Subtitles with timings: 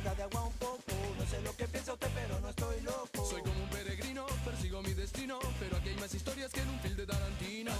[0.00, 0.92] vida de agua un poco.
[1.18, 3.26] No sé lo que piensa usted, pero no estoy loco.
[3.28, 6.80] Soy como un peregrino, persigo mi destino, pero aquí hay más historias que en un
[6.80, 7.72] film de Tarantino.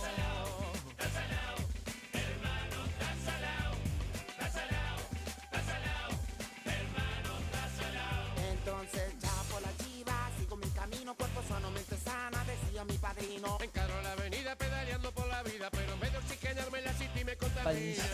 [8.53, 13.59] Entonces ya por la chiva, sigo mi camino, cuerpo sano, mente sana, decía mi padrino.
[13.61, 17.25] Encaro la avenida pedaleando por la vida, pero en vez de oxigenarme la city y
[17.25, 18.05] me contamina.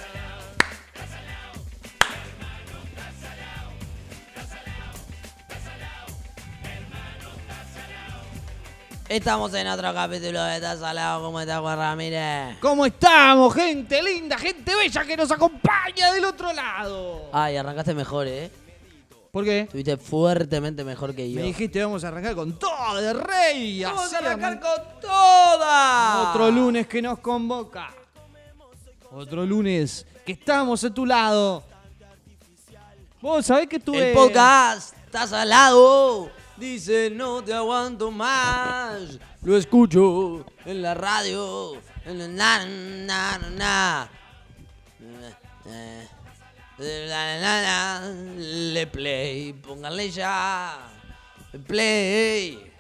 [9.09, 11.23] Estamos en otro capítulo de Estás Salado.
[11.23, 12.59] ¿Cómo estás, Juan Ramírez?
[12.61, 17.31] ¿Cómo estamos, gente linda, gente bella que nos acompaña del otro lado?
[17.33, 18.51] Ay, arrancaste mejor, ¿eh?
[19.31, 19.61] ¿Por qué?
[19.61, 21.41] Estuviste fuertemente mejor que yo.
[21.41, 23.85] Me dijiste vamos a arrancar con todo de rey.
[23.85, 26.31] Vamos a arrancar con toda.
[26.31, 27.91] Otro lunes que nos convoca.
[29.13, 31.63] Otro lunes que estamos a tu lado.
[33.21, 34.09] Vos sabés que tuve...
[34.09, 36.29] El podcast está salado.
[36.59, 39.19] Dice no te aguanto más.
[39.43, 41.75] Lo escucho en la radio.
[42.05, 42.65] En la na,
[43.07, 44.11] na, na.
[48.39, 50.93] Le play, pónganle ya.
[51.67, 52.73] Play.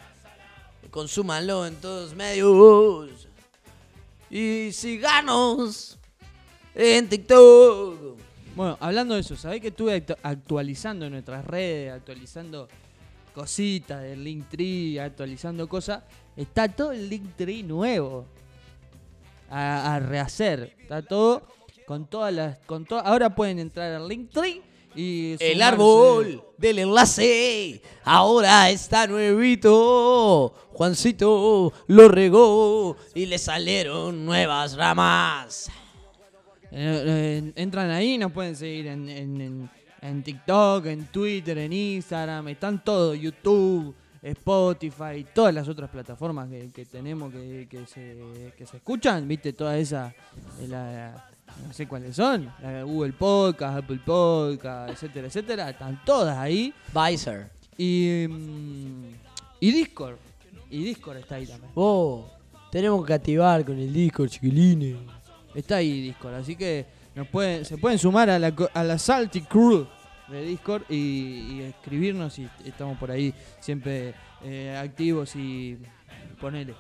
[0.90, 3.10] Consúmanlo en todos medios.
[4.30, 5.98] Y síganos
[6.74, 8.18] en TikTok.
[8.54, 12.68] Bueno, hablando de eso, ¿sabés que estuve actu- actualizando nuestras redes, actualizando
[13.36, 16.02] cositas del Linktree, actualizando cosas?
[16.34, 18.24] Está todo el Linktree nuevo
[19.50, 20.74] a, a rehacer.
[20.80, 21.42] Está todo
[21.86, 22.58] con todas las.
[22.60, 24.62] Con to- ahora pueden entrar al Linktree
[24.94, 25.36] y.
[25.38, 30.54] El árbol del enlace ahora está nuevito.
[30.72, 35.68] Juancito lo regó y le salieron nuevas ramas.
[36.72, 39.70] Eh, eh, entran ahí, nos pueden seguir en, en- en-
[40.02, 46.70] en TikTok, en Twitter, en Instagram, están todos, YouTube, Spotify, todas las otras plataformas que,
[46.72, 50.12] que tenemos que, que se, que se escuchan, viste, todas esas,
[50.60, 51.12] eh,
[51.66, 56.74] no sé cuáles son, la Google Podcast, Apple Podcast, etcétera, etcétera, están todas ahí.
[56.92, 57.50] Visor.
[57.78, 59.04] Y, mm,
[59.60, 60.16] y Discord,
[60.70, 61.70] y Discord está ahí también.
[61.74, 62.26] Oh,
[62.70, 64.96] tenemos que activar con el disco, chiquilines.
[65.54, 66.84] Está ahí Discord, así que
[67.16, 69.86] nos pueden, se pueden sumar a la, a la Salty Crew
[70.28, 75.78] de Discord y, y escribirnos y estamos por ahí siempre eh, activos y
[76.40, 76.74] ponele.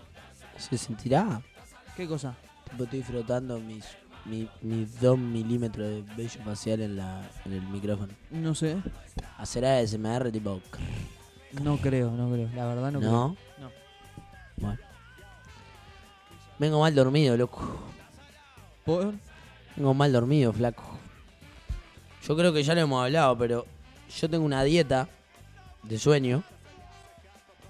[0.56, 1.42] ¿Se sentirá?
[1.96, 2.34] ¿Qué cosa?
[2.70, 3.84] Tipo, estoy frotando mis,
[4.24, 8.12] mi- mis dos milímetros de vello facial en, la, en el micrófono.
[8.30, 8.76] No sé.
[9.38, 10.60] ¿Hacerá SMR tipo?
[11.62, 12.48] No creo, no creo.
[12.54, 13.36] La verdad no, ¿No?
[13.56, 13.66] creo.
[13.68, 13.72] No.
[14.58, 14.78] Bueno.
[16.58, 17.78] Vengo mal dormido, loco.
[18.84, 19.14] ¿Por?
[19.76, 20.82] Tengo mal dormido, flaco.
[22.26, 23.66] Yo creo que ya lo hemos hablado, pero
[24.18, 25.08] yo tengo una dieta
[25.82, 26.42] de sueño.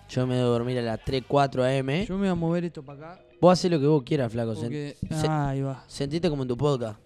[0.08, 1.88] Yo me debo dormir a las 3, 4 am.
[2.04, 3.22] Yo me voy a mover esto para acá.
[3.40, 4.54] Vos haces lo que vos quieras, flaco.
[4.54, 4.96] Porque...
[5.10, 5.84] se- Ah, ahí va.
[5.88, 6.98] sentite como en tu podcast.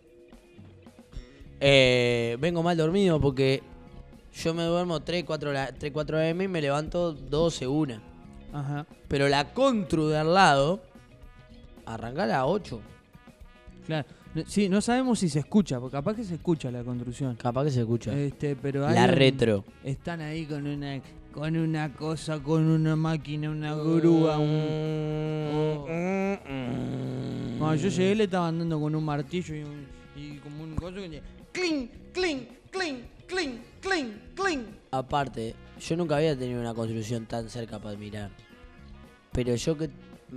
[1.61, 3.63] Eh, vengo mal dormido porque
[4.35, 8.01] yo me duermo 3, 4, la- 3, 4 am y me levanto 12, 1.
[8.53, 8.87] Ajá.
[9.09, 10.81] Pero la contru de al lado
[11.87, 12.81] arranca a las 8.
[13.87, 14.07] Claro.
[14.47, 17.35] Sí, no sabemos si se escucha, porque capaz que se escucha la construcción.
[17.37, 18.13] Capaz que se escucha.
[18.17, 19.65] Este, pero hay la un- retro.
[19.83, 21.01] Están ahí con una
[21.33, 25.85] con una cosa, con una máquina, una grúa, un...
[25.89, 26.37] Oh.
[27.59, 29.87] Cuando yo llegué le estaban dando con un martillo y, un,
[30.17, 32.99] y como un coso que decía, clink, clink, clink,
[33.29, 34.63] clink, clink, clink.
[34.91, 38.31] Aparte, yo nunca había tenido una construcción tan cerca para mirar.
[39.33, 39.89] Pero yo que.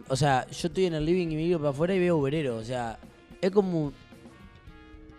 [0.10, 2.58] O sea, yo estoy en el living y miro para afuera y veo obrero.
[2.58, 3.00] O sea,
[3.44, 3.92] es como.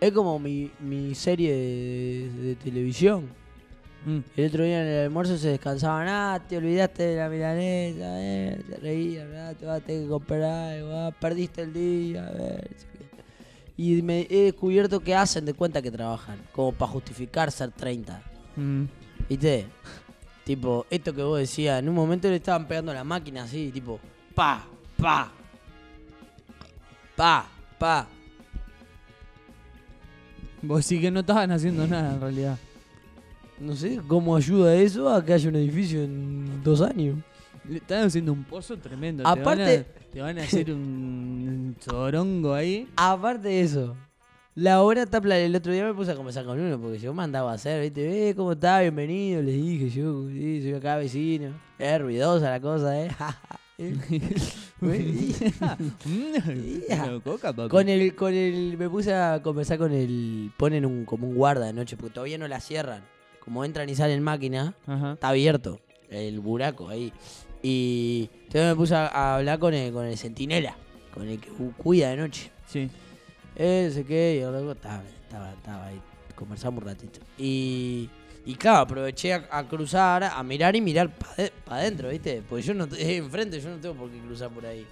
[0.01, 3.29] Es como mi, mi serie de, de televisión.
[4.05, 4.19] Mm.
[4.35, 6.07] El otro día en el almuerzo se descansaban.
[6.07, 8.21] Ah, te olvidaste de la milanesa.
[8.21, 9.35] Eh, se reían.
[9.35, 10.91] Ah, te vas a tener que comprar algo.
[10.91, 12.27] ah, perdiste el día.
[12.27, 12.69] A ver.
[13.77, 16.39] Y me he descubierto que hacen de cuenta que trabajan.
[16.51, 18.21] Como para justificar ser 30.
[18.55, 18.83] Mm.
[19.29, 19.67] ¿Viste?
[20.43, 23.71] Tipo, esto que vos decías, en un momento le estaban pegando a la máquina así,
[23.71, 23.99] tipo,
[24.35, 24.63] pa,
[24.95, 25.31] pa,
[27.15, 28.07] pa, pa.
[30.61, 32.57] Vos sí que no estaban haciendo nada en realidad.
[33.59, 37.17] No sé cómo ayuda eso a que haya un edificio en dos años.
[37.69, 39.23] Le están haciendo un pozo tremendo.
[39.23, 42.87] te Aparte- van a- te van a hacer un, sorongo ahí.
[42.95, 43.95] Aparte de eso,
[44.55, 47.13] la hora está plan- El otro día me puse a conversar con uno porque yo
[47.13, 48.29] mandaba a hacer, ¿viste?
[48.29, 48.81] Eh, ¿Cómo está?
[48.81, 49.41] Bienvenido.
[49.41, 51.49] Les dije yo, sí, soy acá vecino.
[51.79, 53.09] Es ruidosa la cosa, ¿eh?
[54.79, 55.35] Papi.
[57.69, 61.65] Con el, con el, me puse a conversar con el, ponen un, como un guarda
[61.65, 63.03] de noche, porque todavía no la cierran.
[63.43, 65.13] Como entran y salen máquina, Ajá.
[65.13, 65.79] está abierto
[66.09, 67.11] el buraco ahí.
[67.61, 70.75] Y entonces me puse a, a hablar con el, con el centinela,
[71.13, 72.51] con el que cu- cuida de noche.
[72.67, 72.89] Sí.
[73.55, 76.01] Eh, sé qué, y loco estaba, estaba, estaba ahí,
[76.35, 77.19] conversamos un ratito.
[77.37, 78.09] Y,
[78.45, 81.09] y claro, aproveché a, a cruzar, a mirar y mirar
[81.65, 82.43] para adentro, ¿viste?
[82.47, 84.85] Porque yo no, enfrente yo no tengo por qué cruzar por ahí.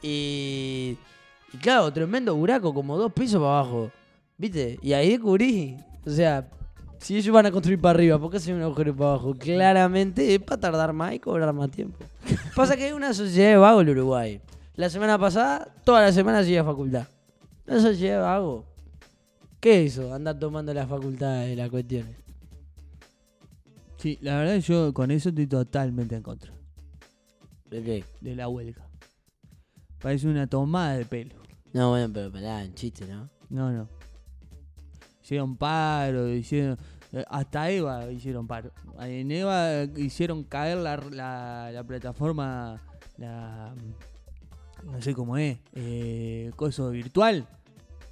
[0.00, 0.96] Y,
[1.52, 3.90] Y claro, tremendo buraco, como dos pisos para abajo.
[4.38, 4.78] ¿Viste?
[4.82, 5.76] Y ahí descubrí.
[6.06, 6.48] O sea,
[6.98, 9.34] si ellos van a construir para arriba, ¿por qué hacen un agujero para abajo?
[9.34, 11.98] Claramente es para tardar más y cobrar más tiempo.
[12.56, 14.40] Pasa que hay una sociedad de vagos en el Uruguay.
[14.76, 17.06] La semana pasada, toda la semana sigue a facultad.
[17.66, 18.64] Una sociedad de vagos.
[19.60, 20.12] ¿Qué es eso?
[20.12, 22.21] Andar tomando las facultades de las cuestiones.
[24.02, 26.52] Sí, la verdad yo con eso estoy totalmente en contra
[27.70, 28.04] ¿De qué?
[28.20, 28.84] de la huelga.
[30.00, 31.36] Parece una tomada de pelo.
[31.72, 33.30] No, bueno, pero pará, en chiste, ¿no?
[33.48, 33.88] No, no.
[35.22, 36.76] Hicieron paro, hicieron...
[37.12, 38.72] eh, Hasta Eva hicieron paro.
[39.00, 42.82] En Eva hicieron caer la, la, la plataforma,
[43.16, 43.72] la...
[44.84, 47.46] No sé cómo es, eh, coso virtual,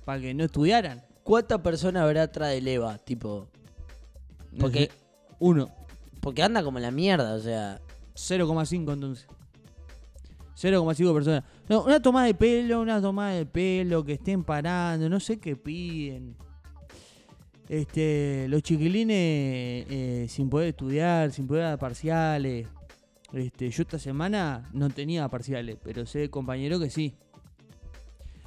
[0.05, 1.03] para que no estudiaran.
[1.25, 2.97] ¿Cuántas personas habrá atrás del EVA?
[2.99, 3.49] Tipo,
[4.53, 4.91] No Porque- sé,
[5.41, 5.69] Uno.
[6.21, 7.81] Porque anda como la mierda, o sea.
[8.15, 9.27] 0,5 entonces.
[10.57, 11.45] 0,5 personas.
[11.69, 15.57] No, una tomada de pelo, una tomada de pelo, que estén parando, no sé qué
[15.57, 16.37] piden.
[17.69, 22.67] Este, los chiquilines eh, sin poder estudiar, sin poder dar parciales.
[23.33, 27.15] Este, yo esta semana no tenía parciales, pero sé compañero que sí.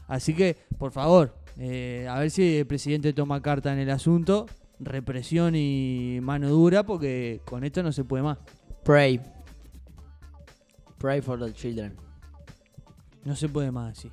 [0.07, 4.45] Así que, por favor, eh, a ver si el presidente toma carta en el asunto.
[4.79, 8.37] Represión y mano dura, porque con esto no se puede más.
[8.83, 9.21] Pray.
[10.97, 11.95] Pray for the children.
[13.23, 14.09] No se puede más así.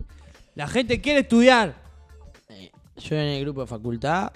[0.54, 1.74] La gente quiere estudiar.
[2.48, 4.32] Eh, yo en el grupo de facultad,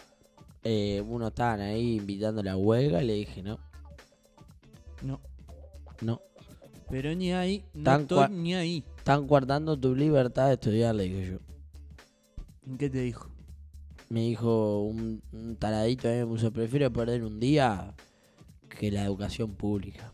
[0.63, 3.59] eh, uno estaban ahí invitando a la huelga y le dije, no,
[5.03, 5.21] No,
[6.01, 6.21] no.
[6.91, 8.85] pero ni ahí, no Tan estoy ni ahí.
[8.97, 12.77] Están guardando tu libertad de estudiar, le dije yo.
[12.79, 13.29] ¿Qué te dijo?
[14.09, 17.95] Me dijo un, un taradito, ahí me puso, prefiero perder un día
[18.69, 20.13] que la educación pública.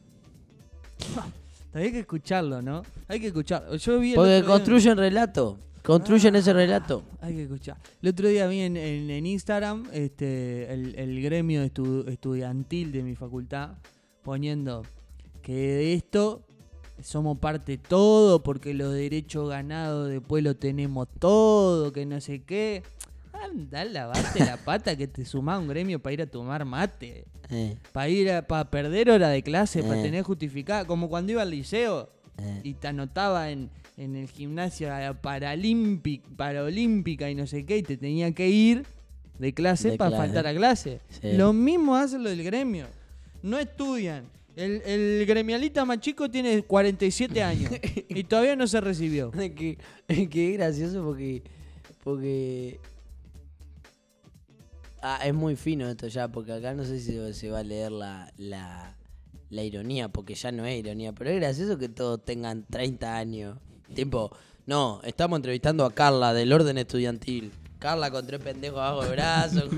[1.73, 2.83] Hay que escucharlo, ¿no?
[3.09, 3.77] Hay que escucharlo.
[3.77, 7.05] Yo vi el Porque otro día- construyen relato, construyen ese relato.
[7.21, 7.77] Hay que escuchar.
[8.03, 13.03] El otro día vi en, en- en Instagram este, el, el gremio estu- estudiantil de
[13.05, 13.71] mi facultad
[14.23, 14.83] poniendo
[15.43, 16.43] que de esto
[17.03, 22.83] somos parte todo porque los derechos ganados después lo tenemos todo, que no sé qué.
[23.45, 27.25] Anda, lavarte la pata que te sumás a un gremio para ir a tomar mate.
[27.51, 30.03] Eh, Para ir a, para perder hora de clase, para Eh.
[30.03, 32.61] tener justificada, como cuando iba al liceo eh.
[32.63, 37.79] y te anotaba en, en el gimnasio a la paralímpic, paraolímpica y no sé qué,
[37.79, 38.85] y te tenía que ir
[39.39, 40.23] de clase De para clase.
[40.27, 41.01] faltar a clase.
[41.09, 41.33] Sí.
[41.33, 42.87] Lo mismo hacen los del gremio.
[43.43, 44.25] No estudian.
[44.55, 47.73] El, el gremialista más chico tiene 47 años
[48.09, 49.33] y todavía no se recibió.
[49.33, 51.43] Es que, es que es gracioso porque.
[52.05, 52.79] Porque.
[55.03, 57.91] Ah, es muy fino esto ya, porque acá no sé si se va a leer
[57.91, 58.95] la, la,
[59.65, 63.59] ironía, porque ya no es ironía, pero es gracioso que todos tengan 30 años.
[63.95, 64.31] Tipo,
[64.67, 67.51] no, estamos entrevistando a Carla del orden estudiantil.
[67.79, 69.63] Carla con tres pendejos abajo de brazo,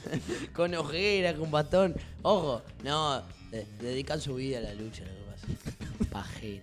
[0.54, 1.94] con, ojeras, con bastón.
[2.22, 6.10] Ojo, no, de- dedican su vida a la lucha, lo que pasa.
[6.10, 6.62] Pajera.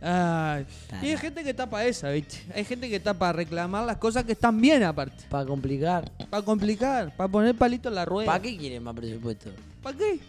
[0.00, 0.64] Ay,
[1.02, 2.38] y hay gente que está para esa, ¿viste?
[2.54, 5.24] Hay gente que está para reclamar las cosas que están bien aparte.
[5.28, 6.10] Para complicar.
[6.30, 8.26] Para complicar, para poner palito en la rueda.
[8.26, 9.50] ¿Para qué quieren más presupuesto?
[9.82, 10.20] ¿Para qué?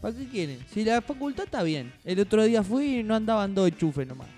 [0.00, 0.58] ¿Para qué quieren?
[0.72, 1.92] Si la facultad está bien.
[2.04, 4.28] El otro día fui y no andaban dos enchufes nomás.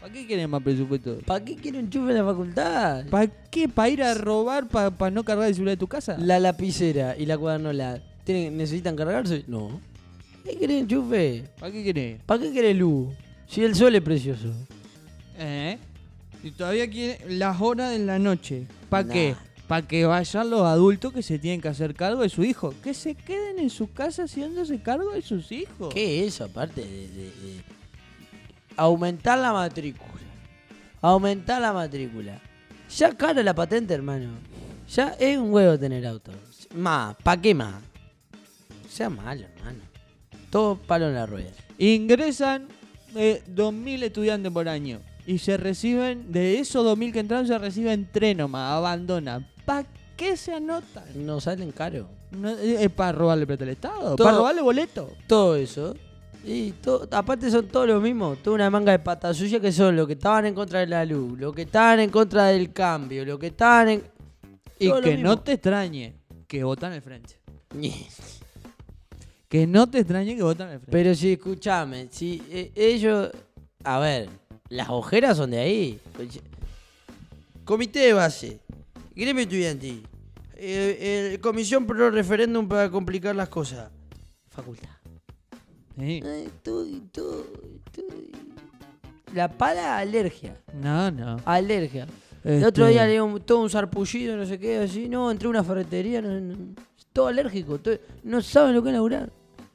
[0.00, 1.18] ¿Para qué quieren más presupuesto?
[1.26, 3.06] ¿Para qué quieren enchufe en la facultad?
[3.06, 3.68] ¿Para qué?
[3.68, 4.66] ¿Para ir a robar?
[4.68, 6.16] ¿Para no cargar el celular de tu casa?
[6.18, 9.44] La lapicera y la cuadernola, ¿tienen, ¿necesitan cargarse?
[9.46, 9.80] No.
[10.44, 11.44] ¿Qué quieren enchufe?
[11.60, 12.20] ¿Para qué querés?
[12.24, 13.14] ¿Para qué querés luz?
[13.50, 14.52] Si el sol es precioso.
[15.38, 15.78] ¿Eh?
[16.42, 18.66] Y todavía quieren las horas de la noche.
[18.88, 19.12] ¿Para Nah.
[19.12, 19.34] qué?
[19.66, 22.74] Para que vayan los adultos que se tienen que hacer cargo de su hijo.
[22.82, 25.92] Que se queden en su casa haciéndose cargo de sus hijos.
[25.92, 27.62] ¿Qué es eso aparte de, de- de
[28.76, 30.08] aumentar la matrícula?
[31.02, 32.40] Aumentar la matrícula.
[32.96, 34.30] Ya cara la patente, hermano.
[34.92, 36.32] Ya es un huevo tener auto.
[36.74, 37.74] Más, ¿para qué más?
[38.88, 39.80] Sea malo, hermano.
[40.50, 41.50] Todo palo en la rueda.
[41.78, 42.66] Ingresan
[43.14, 45.00] eh, 2.000 estudiantes por año.
[45.26, 49.46] Y se reciben, de esos 2.000 que entraron, se reciben tres nomás, abandonan.
[49.64, 49.86] ¿Para
[50.16, 51.04] qué se anotan?
[51.14, 52.08] No salen caro.
[52.32, 54.16] No, eh, ¿Es para robarle plata al Estado?
[54.16, 55.10] Todo- ¿Para robarle boleto?
[55.26, 55.94] todo eso.
[56.44, 59.94] Y to- aparte son todos los mismos, toda una manga de patas sucias que son
[59.94, 63.24] los que estaban en contra de la luz, los que estaban en contra del cambio,
[63.26, 64.02] los que estaban en...
[64.78, 66.14] Y Todo que no te extrañe
[66.48, 67.34] que votan al frente.
[69.50, 70.92] Que no te extrañe que votan al frente.
[70.92, 73.30] Pero si escuchame, si eh, ellos...
[73.84, 74.28] A ver,
[74.68, 75.98] las ojeras son de ahí.
[77.64, 78.60] Comité de base,
[79.14, 80.02] gremio estudiantil,
[80.56, 83.90] eh, eh, comisión pro referéndum para complicar las cosas.
[84.50, 84.88] Facultad.
[85.98, 86.22] Sí.
[86.24, 87.44] Ay, tú, tú,
[87.92, 88.02] tú.
[89.34, 90.56] la pala alergia.
[90.74, 91.36] No, no.
[91.44, 92.06] Alergia.
[92.44, 95.08] El otro Este, día leí un- todo un sarpullido, no sé qué, así.
[95.08, 96.74] No, entré a una ferretería, no, no-
[97.12, 97.78] todo alérgico.
[97.78, 99.30] todo- no saben lo que es laburar.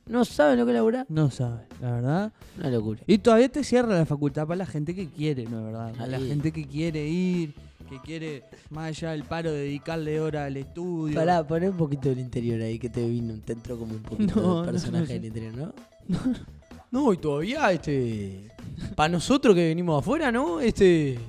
[0.08, 1.06] No saben lo que es laburar.
[1.10, 2.34] No sabe, la verdad.
[2.60, 3.02] Una locura.
[3.08, 5.94] Y todavía te cierra la facultad para la gente que quiere, ¿no es verdad?
[5.94, 7.54] Para la gente que quiere ir,
[7.90, 11.16] que quiere, más allá del paro, dedicarle hora al estudio.
[11.16, 14.36] Pará, poné un poquito del interior ahí que te vino, te entró como un poquito
[14.42, 15.74] No, de personaje no del interior, ¿no?
[16.92, 18.48] No, y todavía, este.
[18.96, 20.62] Para nosotros que venimos afuera, ¿no?
[20.62, 21.20] Este.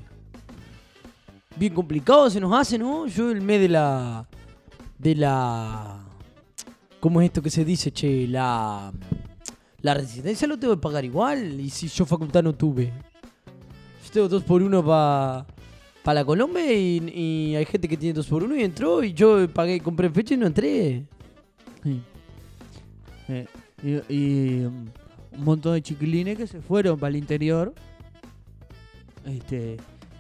[1.57, 3.07] Bien complicado se nos hace, ¿no?
[3.07, 4.29] Yo el mes de la.
[4.99, 5.99] De la.
[7.01, 8.27] ¿Cómo es esto que se dice, che?
[8.27, 8.93] La.
[9.83, 11.61] La residencia lo tengo que pagar igual.
[11.61, 12.93] Y si yo facultad no tuve.
[14.05, 15.47] Yo tengo dos por uno para.
[16.03, 19.13] Para la Colombia y, y hay gente que tiene dos por uno y entró y
[19.13, 21.05] yo pagué, compré fecha y no entré.
[21.83, 22.01] Sí.
[23.29, 23.47] Eh,
[23.83, 24.87] y y, um,
[25.33, 27.75] un montón de chiquilines que se fueron para el interior
[29.25, 29.79] este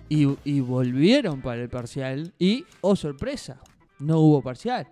[0.08, 3.60] y, y volvieron para el parcial y, oh sorpresa,
[4.00, 4.88] no hubo parcial.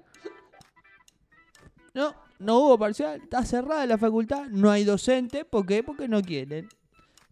[1.94, 5.82] No, no hubo parcial, está cerrada la facultad, no hay docente, ¿por qué?
[5.82, 6.68] Porque no quieren.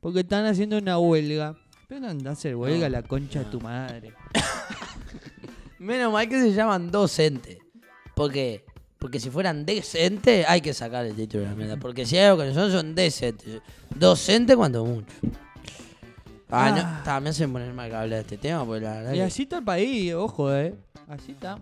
[0.01, 1.57] Porque están haciendo una huelga.
[1.89, 3.51] Pero anda a hacer huelga No, la concha de no.
[3.51, 4.15] tu madre.
[5.79, 7.59] Menos mal que se llaman docentes.
[8.15, 8.65] Porque,
[8.99, 11.77] porque si fueran decentes, hay que sacar el título de la mierda.
[11.77, 13.61] Porque si hay algo que no son, son decentes.
[13.95, 15.13] Docente cuando mucho.
[16.51, 16.71] Ah, Ah.
[16.99, 19.17] no, también se me pone mal que hablar de este tema, porque la verdad Y
[19.17, 20.75] que así está el país, ojo, eh.
[21.09, 21.59] Así está.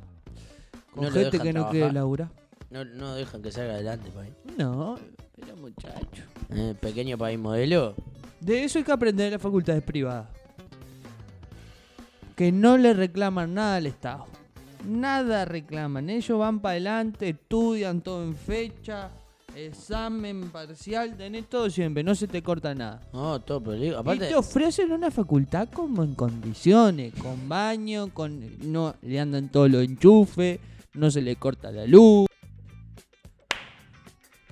[0.93, 1.71] Con No gente que no trabajar.
[1.73, 2.29] quiere laburar.
[2.71, 4.33] No, no dejan que salga adelante, país.
[4.57, 4.97] No,
[5.35, 6.23] pero muchacho.
[6.51, 7.95] Eh, pequeño país modelo.
[8.41, 10.29] De eso hay que aprender en las facultades privadas.
[12.37, 14.27] Que no le reclaman nada al Estado.
[14.87, 16.09] Nada reclaman.
[16.09, 19.11] Ellos van para adelante, estudian todo en fecha,
[19.55, 23.03] examen parcial, tenés todo siempre, no se te corta nada.
[23.13, 23.97] No, todo peligro.
[23.97, 29.51] Y Aparte, te ofrecen una facultad como en condiciones, con baño, con no le andan
[29.51, 30.61] todos los enchufes,
[30.95, 32.30] no se le corta la luz.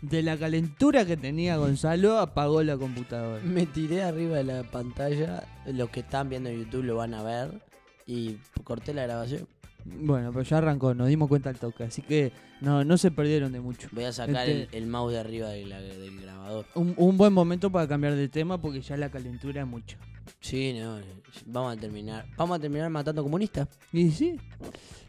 [0.03, 3.43] De la calentura que tenía Gonzalo, apagó la computadora.
[3.43, 5.45] me tiré arriba de la pantalla.
[5.67, 7.63] Los que están viendo YouTube lo van a ver.
[8.07, 9.47] Y corté la grabación.
[9.85, 13.53] Bueno, pero ya arrancó, nos dimos cuenta al toque, así que no, no se perdieron
[13.53, 13.89] de mucho.
[13.93, 16.67] Voy a sacar Este- el, el mouse de arriba de la- del grabador.
[16.75, 19.97] Un, un buen momento para cambiar de tema porque ya la calentura es mucho.
[20.41, 20.99] Sí, no,
[21.47, 22.27] vamos a terminar.
[22.37, 23.67] Vamos a terminar matando comunistas.
[23.93, 24.37] Y sí,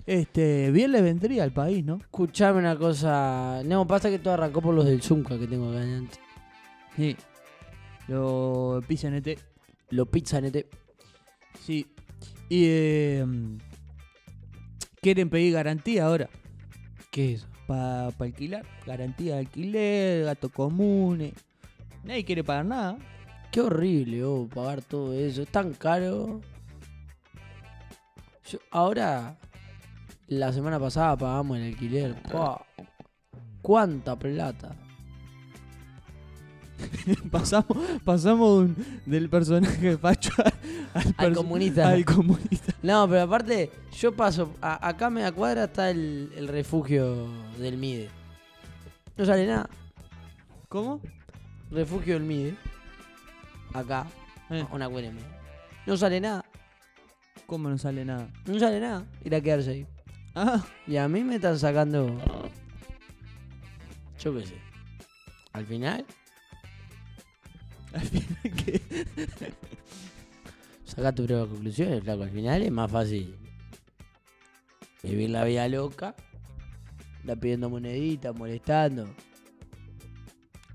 [0.05, 1.97] este, bien le vendría al país, ¿no?
[1.97, 3.61] Escuchame una cosa.
[3.65, 6.17] No, pasa que todo arrancó por los del Zunca que tengo acá adelante.
[6.95, 7.17] Sí.
[8.07, 9.37] Lo pizza NT.
[11.65, 11.85] Sí.
[12.47, 13.25] Y eh,
[15.01, 16.29] quieren pedir garantía ahora
[17.11, 18.65] ¿Qué es para alquilar.
[18.85, 21.33] Garantía de alquiler, gato comunes.
[22.03, 22.97] Nadie quiere pagar nada.
[23.51, 25.43] Qué horrible, oh, pagar todo eso.
[25.43, 26.41] Es tan caro.
[28.49, 29.37] Yo- ahora,
[30.27, 32.15] la semana pasada pagamos el alquiler.
[32.23, 32.65] Pa,
[33.61, 34.75] ¿Cuánta plata?
[37.31, 40.31] pasamos pasamos un- del personaje de Pacho
[40.93, 41.89] al, Al perso- comunista.
[41.89, 42.73] Al comunista.
[42.81, 44.53] No, pero aparte, yo paso.
[44.61, 48.09] a- acá a media cuadra está el, el refugio del MIDE.
[49.17, 49.69] No sale nada.
[50.69, 51.01] ¿Cómo?
[51.71, 52.55] Refugio del MIDE.
[53.73, 54.05] Acá,
[54.49, 55.11] Eh, una media.
[55.85, 56.43] No sale nada.
[57.45, 58.27] ¿Cómo no sale nada?
[58.45, 59.05] No sale nada.
[59.23, 59.87] Ir a quedarse ahí.
[60.35, 62.15] Ah, Y a mí me están sacando.
[64.19, 64.55] Yo qué sé.
[65.53, 66.05] Al final,
[67.93, 68.81] al final que.
[70.85, 72.23] saca tu propia conclusión, flaco.
[72.23, 73.35] Al final es más fácil
[75.03, 76.15] vivir la vida loca,
[77.23, 79.07] la pidiendo moneditas, molestando,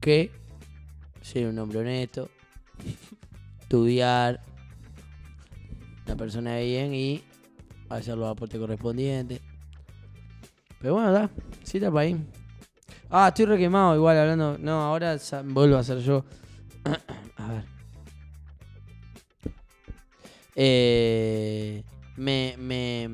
[0.00, 0.30] que
[1.20, 2.28] ser un hombre honesto,
[3.60, 4.40] estudiar,
[6.06, 7.24] una persona de bien y
[7.88, 9.40] hacer los aportes correspondientes.
[10.80, 11.30] Pero bueno, da,
[11.62, 12.16] está para ahí.
[13.08, 14.58] Ah, estoy re quemado igual hablando.
[14.58, 16.24] No, ahora vuelvo a ser yo.
[17.36, 17.64] a ver.
[20.56, 21.82] Eh,
[22.16, 23.08] me, me,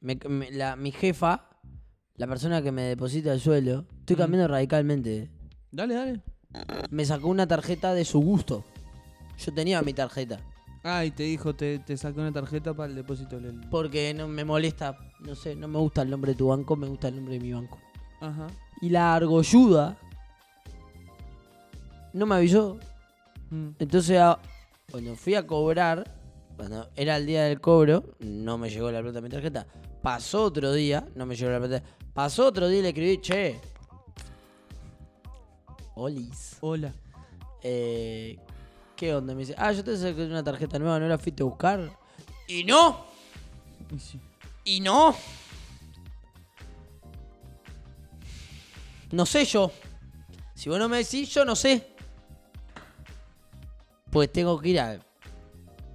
[0.00, 1.48] me- me- la, mi jefa,
[2.16, 4.18] la persona que me deposita el sueldo, estoy Mm.
[4.18, 5.30] cambiando radicalmente.
[5.70, 6.22] Dale, dale.
[6.90, 8.64] Me sacó una tarjeta de su gusto.
[9.38, 10.40] Yo tenía mi tarjeta.
[10.82, 13.60] Ah, y te dijo, te, te saqué una tarjeta para el depósito del.
[13.70, 16.86] Porque no me molesta, no sé, no me gusta el nombre de tu banco, me
[16.88, 17.78] gusta el nombre de mi banco.
[18.20, 18.46] Ajá.
[18.80, 19.98] Y la argolluda
[22.12, 22.78] no me avisó.
[23.50, 23.68] Mm.
[23.78, 24.38] Entonces, a-
[24.90, 26.10] cuando fui a cobrar,
[26.56, 29.66] cuando era el día del cobro, no me llegó la plata a mi tarjeta.
[30.02, 31.82] Pasó otro día, no me llegó la plata.
[32.14, 33.60] Pasó otro día y le escribí, che.
[35.94, 36.56] Olis.
[36.60, 36.92] Hola.
[37.62, 38.38] eh,
[38.96, 39.34] ¿qué onda?
[39.34, 41.90] Me dice, ah, yo te saqué una tarjeta nueva, ¿no la fuiste a buscar?
[42.46, 43.04] Y no,
[43.94, 44.20] Y sí.
[44.64, 45.14] y no.
[49.12, 49.70] No sé yo.
[50.54, 51.87] Si vos no me decís, yo no sé.
[54.10, 55.02] Pues tengo que ir al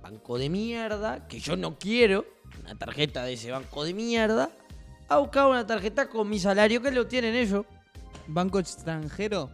[0.01, 2.25] banco de mierda, que yo no quiero,
[2.62, 4.50] una tarjeta de ese banco de mierda,
[5.08, 7.65] a buscar una tarjeta con mi salario que lo tienen ellos.
[8.27, 9.50] ¿Banco extranjero?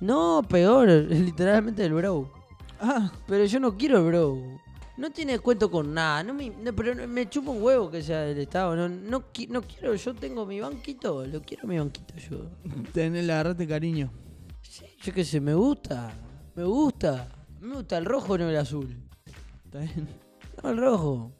[0.00, 2.32] No, peor, literalmente el bro.
[2.80, 4.38] Ah, Pero yo no quiero el bro.
[4.96, 6.22] No tiene descuento con nada.
[6.22, 8.76] No me, no, pero me chupa un huevo que sea del Estado.
[8.76, 11.24] No, no, no quiero, yo tengo mi banquito.
[11.26, 12.46] Lo quiero mi banquito yo.
[12.92, 14.10] tenés, le agarraste cariño.
[14.60, 16.12] Sí, yo qué sé, me gusta.
[16.54, 17.28] Me gusta.
[17.62, 18.96] Me gusta el rojo, no el azul.
[19.64, 20.08] Está bien.
[20.62, 21.30] No, el rojo.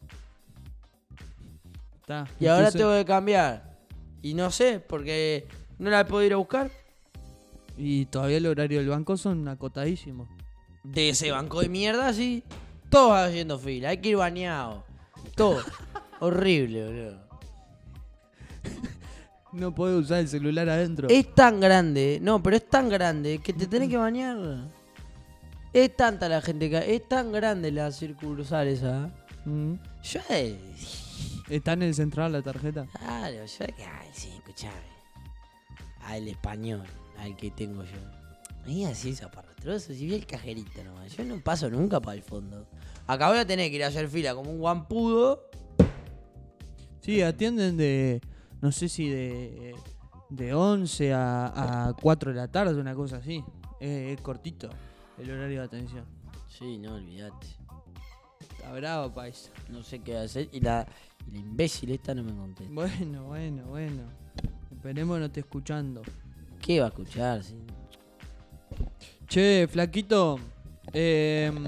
[2.00, 2.26] Está.
[2.38, 3.76] Y ahora Entonces- tengo que cambiar.
[4.22, 5.46] Y no sé, porque
[5.78, 6.70] no la puedo ir a buscar.
[7.76, 10.28] Y todavía el horario del banco son acotadísimos.
[10.84, 12.44] De ese banco de mierda, sí.
[12.88, 13.88] Todos haciendo fila.
[13.88, 14.84] Hay que ir bañado.
[15.34, 15.60] Todo.
[16.20, 17.22] Horrible, boludo.
[19.52, 21.08] No podés usar el celular adentro.
[21.10, 24.38] Es tan grande, no, pero es tan grande que te tenés que bañar.
[25.72, 26.94] Es tanta la gente que.
[26.94, 29.10] Es tan grande la circunsular esa.
[29.44, 29.74] Mm.
[30.02, 30.20] Yo.
[30.30, 30.58] eh,
[31.48, 32.86] Está en el central la tarjeta.
[32.98, 33.64] Claro, yo.
[33.64, 34.92] Ay, sí, escuchame.
[36.04, 36.82] Al español,
[37.18, 37.98] al que tengo yo.
[38.66, 41.16] Ahí así zaparrotroso, si vi el cajerito nomás.
[41.16, 42.66] Yo no paso nunca para el fondo.
[43.06, 45.48] Acá voy a tener que ir a hacer fila como un guampudo.
[47.00, 48.20] Sí, atienden de.
[48.60, 49.74] No sé si de.
[50.30, 53.44] De 11 a, a 4 de la tarde, una cosa así.
[53.80, 54.70] Es, es cortito
[55.18, 56.04] el horario de atención.
[56.48, 57.46] Sí, no, olvídate.
[58.40, 59.50] Está bravo, país.
[59.70, 60.48] No sé qué hacer.
[60.52, 60.86] Y la,
[61.28, 62.72] y la imbécil esta no me contesta.
[62.72, 64.02] Bueno, bueno, bueno.
[64.72, 66.02] Esperemos no esté escuchando.
[66.60, 67.42] ¿Qué va a escuchar?
[67.42, 67.56] sí?
[69.26, 70.38] Che, flaquito.
[70.92, 71.64] em,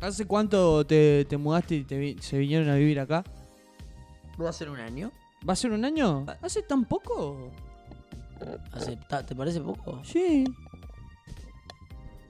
[0.00, 3.24] ¿Hace cuánto te, te mudaste y te vi- se vinieron a vivir acá?
[4.40, 5.10] ¿Va a ser un año?
[5.48, 6.24] ¿Va a ser un año?
[6.28, 6.36] Ah.
[6.42, 7.50] ¿Hace tan poco?
[9.26, 10.00] ¿Te parece poco?
[10.04, 10.44] Sí.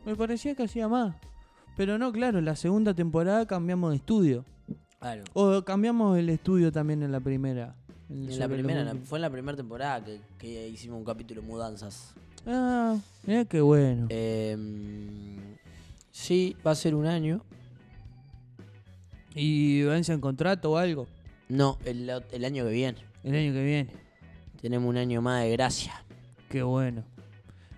[0.05, 1.15] Me parecía que hacía más.
[1.77, 4.45] Pero no, claro, la segunda temporada cambiamos de estudio.
[5.01, 5.25] Claro.
[5.33, 7.75] O cambiamos el estudio también en la primera.
[8.09, 9.09] En la primera, en la- últimos.
[9.09, 12.15] fue en la primera temporada que, que hicimos un capítulo de mudanzas.
[12.47, 14.07] Ah, mira qué bueno.
[14.11, 15.37] Em,
[16.13, 17.43] sí, va a ser un año.
[19.35, 21.07] ¿Y vence en contrato o algo?
[21.49, 22.99] No, el, el año que viene.
[23.25, 23.91] El año que viene.
[24.61, 26.05] Tenemos un año más de gracia.
[26.49, 27.03] Qué bueno.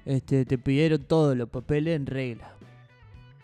[0.07, 2.53] Este, te pidieron todos los papeles en regla.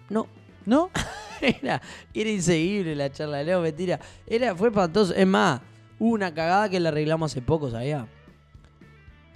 [0.09, 0.27] No,
[0.64, 0.90] ¿No?
[1.42, 1.83] era,
[2.14, 3.42] era inseguible la charla.
[3.44, 3.98] No, mentira.
[4.27, 5.12] Era, fue espantoso.
[5.14, 5.61] Es más,
[5.98, 8.07] hubo una cagada que la arreglamos hace poco, ¿sabía?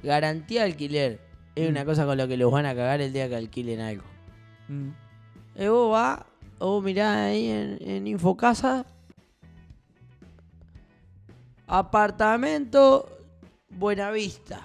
[0.02, 1.20] Garantía de alquiler.
[1.56, 1.70] Es Mm.
[1.72, 4.04] una cosa con lo que los van a cagar el día que alquilen algo.
[4.68, 4.90] Mm.
[5.56, 6.20] Eh, vos vas,
[6.58, 8.86] vos mirás ahí en, en Infocasa.
[11.66, 13.08] Apartamento
[13.70, 14.60] Buenavista.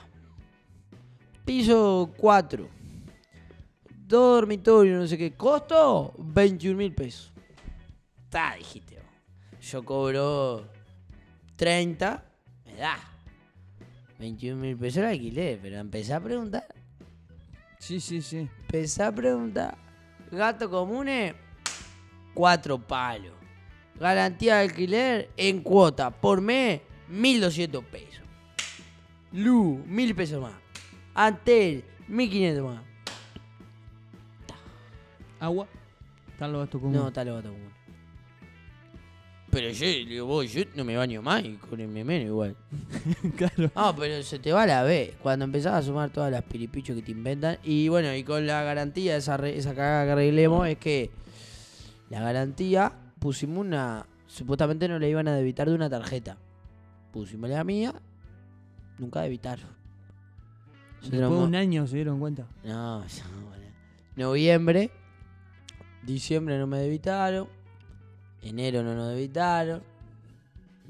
[1.46, 2.70] Piso 4.
[4.08, 5.34] Dos dormitorios, no sé qué.
[5.34, 7.32] Costo 21 mil pesos.
[8.26, 8.98] Está, dijiste.
[9.62, 10.68] Yo cobro
[11.56, 12.24] 30.
[12.66, 12.98] Me da.
[14.20, 16.68] 21 mil pesos el alquiler, pero empecé a preguntar.
[17.80, 18.48] Sí, sí, sí.
[18.62, 19.78] Empecé a preguntar.
[20.32, 21.34] Gato comunes,
[22.34, 23.34] cuatro palos.
[24.00, 28.22] Garantía de alquiler en cuota por mes, 1200 pesos.
[29.32, 30.54] Luz, 1000 pesos más.
[31.14, 32.82] Antel, 1500 más.
[35.40, 35.68] Agua.
[36.32, 37.02] Están los gastos comunes.
[37.02, 37.72] No, está lo gato común.
[39.50, 42.56] Pero yo, le digo, vos, yo no me baño más y con el menos igual.
[43.36, 43.70] claro.
[43.76, 45.16] Ah, pero se te va la vez.
[45.22, 47.58] Cuando empezás a sumar todas las piripichos que te inventan.
[47.64, 51.12] Y bueno, y con la garantía, esa, re- esa cagada que arreglemos, es que
[52.10, 54.06] la garantía pusimos una.
[54.26, 56.38] Supuestamente no le iban a debitar de una tarjeta.
[57.12, 57.94] Pusimos la mía,
[59.00, 59.68] nunca debitaron.
[61.02, 62.46] Después de un año se dieron cuenta.
[62.64, 63.06] no, no,
[63.48, 63.66] bueno.
[64.16, 64.92] Noviembre,
[66.04, 67.48] diciembre no me debitaron,
[68.42, 69.82] enero no nos debitaron.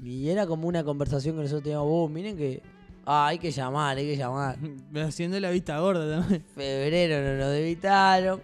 [0.02, 2.60] Y era como una conversación que nosotros teníamos, vos, miren que
[3.06, 4.58] ah, hay que llamar, hay que llamar.
[4.96, 6.44] Haciendo la vista gorda también.
[6.54, 8.42] Febrero no nos debitaron,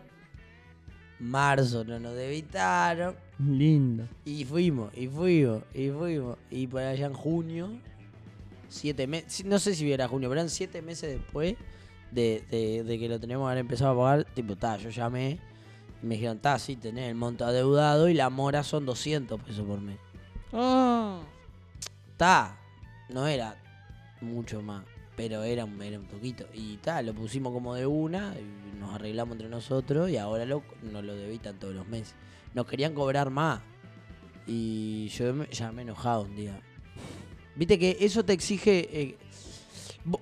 [1.18, 3.16] marzo no nos debitaron.
[3.38, 4.08] Lindo.
[4.24, 6.38] Y fuimos, y fuimos, y fuimos.
[6.50, 7.70] Y por allá en junio,
[8.68, 11.56] siete meses, no sé si era junio, pero eran siete meses después
[12.10, 14.24] de, de- de que lo tenemos que haber empezado a pagar.
[14.34, 15.38] Tipo, ta, yo llamé
[16.02, 19.66] y me dijeron, ta, sí, tenés el monto adeudado y la mora son 200 pesos
[19.66, 19.98] por mes.
[20.52, 21.20] Oh.
[22.16, 22.58] Ta,
[23.10, 23.56] no era
[24.20, 24.84] mucho más.
[25.16, 26.46] Pero era un, era un poquito.
[26.54, 30.62] Y tal, lo pusimos como de una, y nos arreglamos entre nosotros y ahora lo,
[30.82, 32.14] nos lo debitan todos los meses.
[32.54, 33.60] Nos querían cobrar más.
[34.46, 36.60] Y yo me- ya me he enojado un día.
[37.58, 38.88] Viste que eso te exige.
[38.92, 39.16] eh,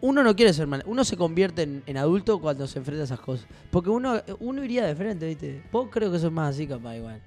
[0.00, 0.82] uno no quiere ser mal.
[0.86, 3.46] Uno se convierte en, en adulto cuando se enfrenta a esas cosas.
[3.70, 5.62] Porque uno, uno iría de frente, ¿viste?
[5.70, 7.20] Vos creo que sos más así, capaz, igual.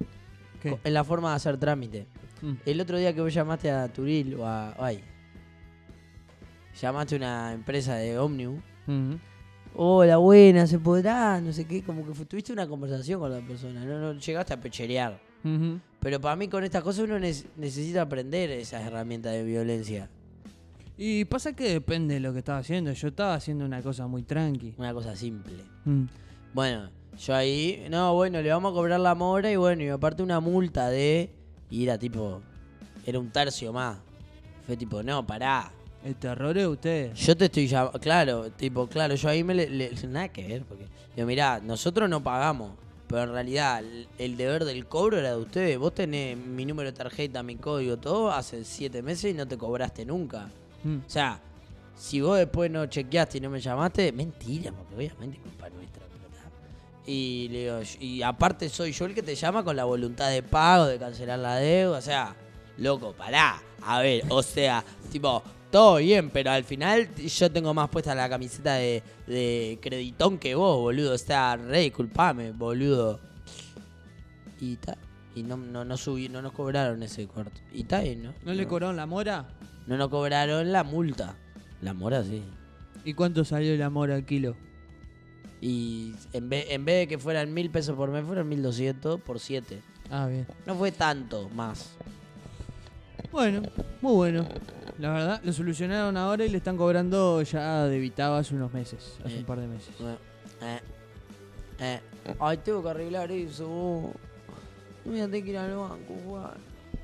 [0.61, 0.77] ¿Qué?
[0.83, 2.07] En la forma de hacer trámite.
[2.41, 2.53] Mm.
[2.65, 4.75] El otro día que vos llamaste a Turil o a.
[4.83, 5.01] Ay.
[6.81, 8.61] Llamaste a una empresa de Omnium.
[8.87, 9.19] Ujú.
[9.75, 11.83] Hola, buena, se podrá, no sé qué.
[11.83, 13.85] Como que tuviste una conversación con la persona.
[13.85, 15.21] No, no llegaste a pecherear.
[16.01, 20.09] Pero para mí, con estas cosas, uno necesita aprender esas herramientas de violencia.
[20.97, 22.91] Y pasa que depende de lo que estaba haciendo.
[22.91, 24.73] Yo estaba haciendo una cosa muy tranqui.
[24.77, 25.63] Una cosa simple.
[25.85, 26.03] Mm.
[26.53, 30.23] Bueno, yo ahí, no, bueno, le vamos a cobrar la mora y bueno, y aparte
[30.23, 31.29] una multa de.
[31.69, 32.41] Y era tipo.
[33.05, 33.97] Era un tercio más.
[34.67, 35.71] Fue tipo, no, pará.
[36.03, 37.13] El terror es usted.
[37.13, 37.99] Yo te estoy llamando.
[37.99, 39.69] Claro, tipo, claro, yo ahí me le.
[39.69, 40.85] le- nada que ver, porque.
[41.15, 42.71] Digo, mirá, nosotros no pagamos.
[43.09, 43.83] Pero en realidad,
[44.19, 45.79] el, deber del cobro era de ustedes.
[45.79, 49.57] Vos tenés mi número de tarjeta, mi código, todo, hace siete meses y no te
[49.57, 50.47] cobraste nunca.
[50.83, 50.97] Mm.
[51.07, 51.41] O sea,
[51.97, 56.03] si vos después no chequeaste y no me llamaste, mentira, porque obviamente es culpa nuestra.
[57.07, 60.43] Y le digo, y aparte soy yo el que te llama con la voluntad de
[60.43, 61.97] pago, de cancelar la deuda.
[61.97, 62.35] O sea,
[62.77, 63.59] loco, pará.
[63.81, 65.41] A ver, o sea, tipo,
[65.71, 70.55] todo bien, pero al final yo tengo más puesta la camiseta de, de creditón que
[70.55, 71.13] vos, boludo.
[71.13, 73.19] O sea, re, disculpame, boludo.
[74.59, 74.77] Y
[75.35, 77.61] y no, no, no subí, no nos cobraron ese corto.
[77.73, 77.83] Y
[78.15, 78.33] ¿no?
[78.43, 79.47] ¿No le cobraron la mora?
[79.87, 81.35] No nos cobraron la multa.
[81.81, 82.43] La mora sí.
[83.05, 84.55] ¿Y cuánto salió la mora al kilo?
[85.61, 89.19] Y en vez, en vez de que fueran mil pesos por mes, fueron mil doscientos
[89.21, 89.81] por siete.
[90.09, 90.45] Ah, bien.
[90.65, 91.91] No fue tanto más.
[93.31, 93.61] Bueno,
[94.01, 94.47] muy bueno.
[94.99, 99.17] La verdad, lo solucionaron ahora y le están cobrando ya debitado hace unos meses.
[99.23, 99.39] Hace Eh.
[99.39, 99.89] un par de meses.
[99.99, 100.17] Bueno,
[100.61, 100.79] eh,
[101.79, 101.99] eh.
[102.39, 103.67] Ay, tengo que arreglar eso.
[103.67, 104.11] vos.
[105.05, 106.51] No voy a tener que ir al banco, Juan.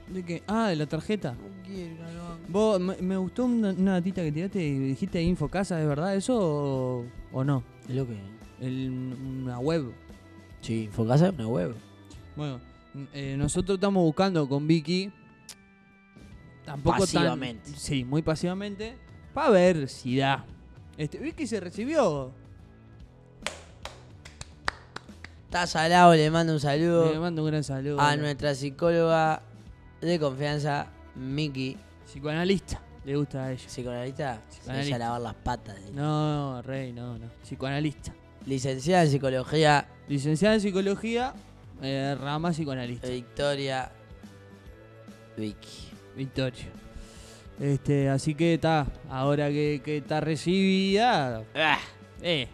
[0.09, 0.43] ¿De qué?
[0.45, 1.31] Ah, de la tarjeta.
[1.31, 2.41] No quiero ir al banco.
[2.49, 6.37] Vos, me, me gustó una, una datita que tiraste y dijiste Infocasa, ¿es verdad eso
[6.37, 7.63] o, o no?
[7.87, 8.17] Es lo que.
[8.59, 9.91] El- una web.
[10.61, 11.73] Sí, Infocasa es una web.
[12.35, 12.59] Bueno,
[13.13, 15.11] eh, nosotros estamos buscando con Vicky.
[16.65, 17.69] Tampoco Pasivamente.
[17.71, 18.97] Tan, sí, muy pasivamente.
[19.33, 20.45] Para ver si da.
[20.97, 22.31] Este, Vicky se recibió.
[25.45, 27.99] Está salado, le mando un saludo Le mando un gran saludo.
[28.01, 29.41] a nuestra psicóloga
[30.01, 31.77] de confianza, Miki.
[32.05, 32.81] Psicoanalista.
[33.05, 33.65] Le gusta a ella.
[33.67, 34.95] Psicoanalista, se Psicoanalista.
[34.95, 35.75] a lavar las patas.
[35.93, 37.27] No, Rey, no, no.
[37.43, 38.13] Psicoanalista.
[38.45, 41.33] Licenciada en psicología, Licenciada en psicología,
[41.81, 43.07] eh, rama psicoanalista.
[43.07, 43.91] Victoria
[45.37, 45.91] Vicky.
[46.15, 46.65] Victoria.
[47.59, 51.79] Este, así que está, ahora que, está recibida, Ah,
[52.21, 52.47] eh,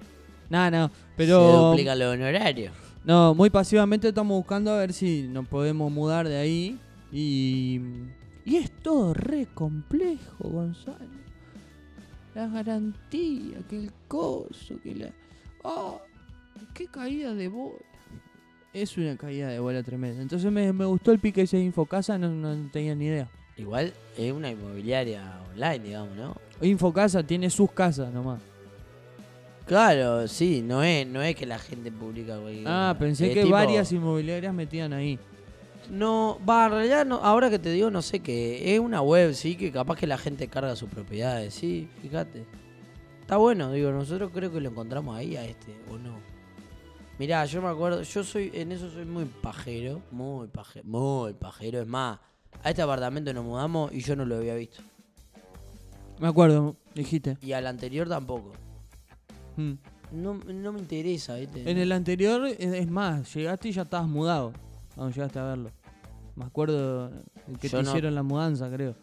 [0.49, 2.71] nada, no, Se pero duplican los honorarios.
[3.03, 6.79] no, muy pasivamente estamos buscando a ver si nos podemos mudar de ahí
[7.11, 7.81] y
[8.45, 11.21] y es todo re complejo, Gonzalo.
[12.35, 15.09] La garantía, que el coso, que la
[15.63, 15.99] oh,
[16.73, 17.77] qué caída de bola.
[18.73, 20.21] Es una caída de bola tremenda.
[20.21, 23.29] Entonces me, me gustó el pique ese de Infocasa, no, no tenía ni idea.
[23.61, 26.35] Igual es una inmobiliaria online, digamos, ¿no?
[26.61, 28.41] Infocasa tiene sus casas nomás.
[29.65, 32.99] Claro, sí, no es, no es que la gente publica cualquier Ah, cosa.
[32.99, 35.17] pensé Es que tipo- varias inmobiliarias metían ahí.
[35.89, 39.33] No, va, en realidad no, ahora que te digo no sé qué, es una web,
[39.33, 42.45] sí, que capaz que la gente carga sus propiedades, sí, fíjate.
[43.21, 46.15] Está bueno, digo, nosotros creo que lo encontramos ahí a este, o no.
[47.17, 51.81] Mirá, yo me acuerdo, yo soy, en eso soy muy pajero, muy pajero, muy pajero,
[51.81, 52.19] es más,
[52.63, 54.81] a este apartamento nos mudamos y yo no lo había visto.
[56.19, 57.37] Me acuerdo, dijiste.
[57.41, 58.51] Y al anterior tampoco.
[59.57, 59.73] Mm.
[60.11, 61.69] No, no me interesa, ¿viste?
[61.69, 64.51] En el anterior, es más, llegaste y ya estabas mudado.
[64.95, 65.71] Cuando llegaste a verlo.
[66.35, 67.11] Me acuerdo
[67.59, 67.89] que Yo te no.
[67.89, 68.95] hicieron la mudanza, creo.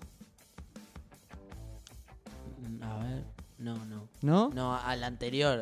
[2.68, 3.24] Mm, A ver,
[3.58, 4.08] no, no.
[4.20, 4.50] ¿No?
[4.54, 5.60] No, al anterior,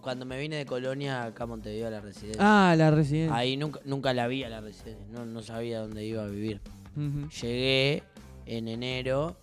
[0.00, 2.40] cuando me vine de Colonia acá a Montevideo a la residencia.
[2.70, 3.36] Ah, la residencia.
[3.36, 6.60] Ahí nunca, nunca la vi a la residencia, no, no sabía dónde iba a vivir.
[7.40, 8.02] Llegué
[8.46, 9.36] en enero,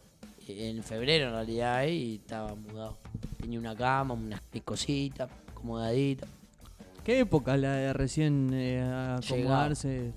[0.47, 2.97] en febrero en realidad, y estaba mudado.
[3.39, 6.27] Tenía una cama, unas cositas, acomodadita.
[7.03, 10.11] ¿Qué época la de recién eh, acomodarse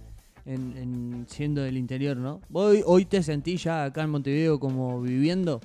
[0.46, 2.40] en, en siendo del interior, no?
[2.48, 5.60] ¿Vos hoy, hoy te sentís ya acá en Montevideo como viviendo?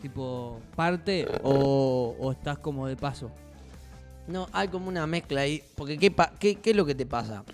[0.00, 3.30] ¿Tipo parte o, o estás como de paso?
[4.28, 5.62] No, hay como una mezcla ahí.
[5.74, 7.44] Porque ¿qué, pa- qué, qué es lo que te pasa?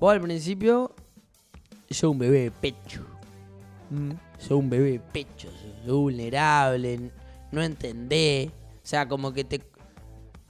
[0.00, 0.93] Vos al principio,
[1.90, 3.04] sos un bebé de pecho.
[3.90, 4.12] Mm.
[4.38, 7.10] Sos un bebé de pecho, sos, vulnerable.
[7.52, 8.48] no entendés.
[8.48, 9.60] O sea, como que te...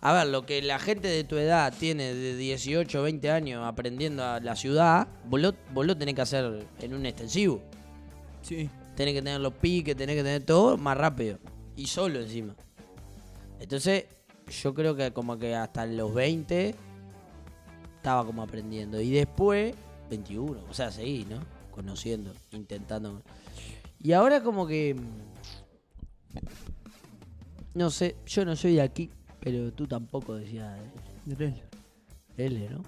[0.00, 3.66] A ver, lo que la gente de tu edad tiene de 18 o 20 años
[3.66, 7.62] aprendiendo a la ciudad, vos lo, vos lo tenés que hacer en un extensivo.
[8.42, 8.68] Sí.
[8.96, 11.38] Tenés que tener los piques, tenés que tener todo más rápido.
[11.76, 12.54] Y solo encima.
[13.60, 14.04] Entonces,
[14.62, 16.74] yo creo que como que hasta los 20
[17.96, 19.00] estaba como aprendiendo.
[19.00, 19.74] Y después,
[20.16, 20.64] 21.
[20.68, 21.40] O sea, seguí, ¿no?
[21.70, 23.22] Conociendo, intentando.
[24.00, 24.96] Y ahora como que...
[27.74, 30.78] No sé, yo no soy de aquí, pero tú tampoco decías
[31.24, 31.62] De él.
[32.36, 32.78] L, ¿no?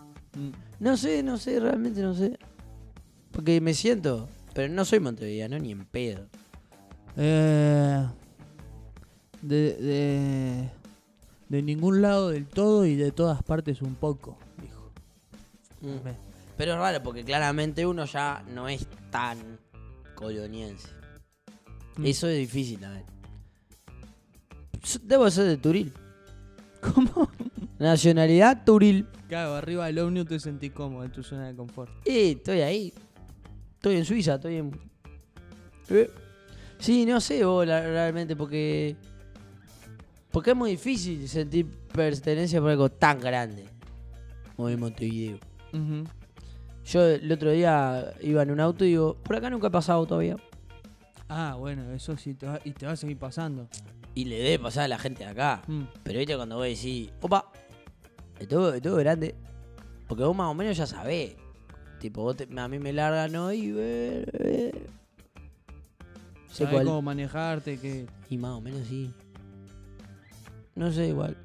[0.41, 0.53] Mm.
[0.81, 2.39] No sé, no sé, realmente no sé.
[3.33, 6.27] Porque me siento, pero no soy montevideano ni en pedo.
[7.17, 8.07] Eh,
[9.43, 10.71] de, de,
[11.49, 14.91] de ningún lado del todo y de todas partes un poco, dijo.
[15.81, 16.26] Mm.
[16.57, 19.39] Pero es raro porque claramente uno ya no es tan
[20.15, 20.89] coloniense.
[21.97, 22.07] Mm.
[22.07, 23.05] Eso es difícil a ver.
[25.03, 25.93] Debo ser de Turil.
[26.81, 27.31] ¿Cómo?
[27.79, 29.07] Nacionalidad Turil.
[29.29, 31.91] Claro, arriba del ómnibus te sentís cómodo en tu zona de confort.
[32.07, 32.93] Y estoy ahí.
[33.75, 34.81] Estoy en Suiza, estoy en.
[35.91, 36.11] Eh.
[36.79, 38.97] Sí, no sé vos la- realmente porque.
[40.31, 43.65] Porque es muy difícil sentir pertenencia por algo tan grande
[44.55, 45.39] como el Montevideo.
[45.73, 46.05] Ujú.
[46.87, 50.07] Yo el otro día iba en un auto y digo, por acá nunca he pasado
[50.07, 50.37] todavía.
[51.29, 53.69] Ah, bueno, eso sí, te va, y te va a seguir pasando.
[54.15, 55.63] Y le debe pasar a la gente de acá.
[55.67, 55.83] Mm.
[56.05, 57.51] Pero viste cuando vos decís, opa,
[58.39, 59.35] esto es todo grande.
[60.07, 61.35] Porque vos más o menos ya sabés.
[61.99, 63.75] Tipo, vos te- a mí me largan hoy.
[63.77, 64.87] eh, eh.
[66.49, 66.85] Sé cuál.
[66.87, 68.07] cómo manejarte, que...
[68.31, 69.13] Y más o menos sí.
[70.77, 71.37] No sé, igual.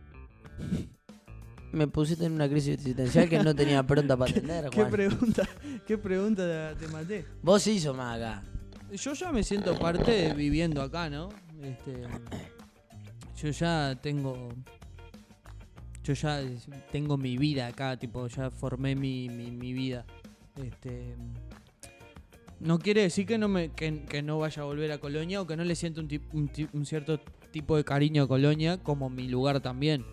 [1.72, 4.92] Me pusiste en una crisis existencial que no tenía pronta para atender, ¿Qué Juan.
[4.92, 5.50] pregunta,
[5.88, 7.26] qué pregunta te maté?
[7.42, 8.44] Vos sos más acá.
[8.92, 11.30] Yo ya me siento parte de viviendo acá, ¿no?
[11.62, 12.04] Este,
[13.42, 14.50] yo ya tengo.
[16.04, 16.42] Yo ya
[16.92, 20.06] tengo mi vida acá, tipo, ya formé mi, mi, mi vida.
[20.62, 21.16] Este.
[22.60, 25.48] No quiere decir que no me que, que no vaya a volver a Colonia o
[25.48, 27.20] que no le siento un, un, un cierto
[27.52, 30.06] tipo de cariño a Colonia como mi lugar también.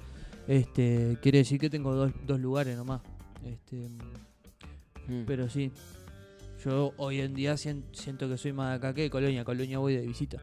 [0.49, 3.03] Este, quiere decir que tengo dos, dos lugares nomás.
[3.45, 3.89] Este,
[5.07, 5.25] Mm.
[5.27, 5.71] pero sí,
[6.65, 9.45] yo hoy en día sien- siento que soy más de acá que de Colonia.
[9.45, 10.43] Colonia voy de visita.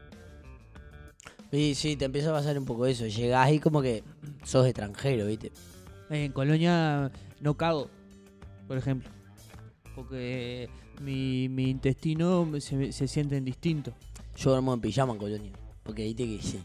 [1.52, 3.06] Y sí, te empieza a pasar un poco eso.
[3.06, 4.02] Llegás y como que
[4.44, 5.52] sos extranjero, ¿viste?
[6.10, 7.88] En Colonia no cago,
[8.66, 9.08] por ejemplo.
[9.94, 10.68] Porque
[11.00, 13.92] mi, mi intestino se, se sienten distinto.
[14.36, 15.52] Yo duermo en pijama en Colonia.
[15.84, 16.58] Porque viste que sí.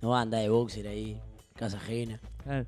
[0.00, 1.20] No va a andar de boxer ahí,
[1.54, 2.20] casa ajena.
[2.48, 2.66] Claro.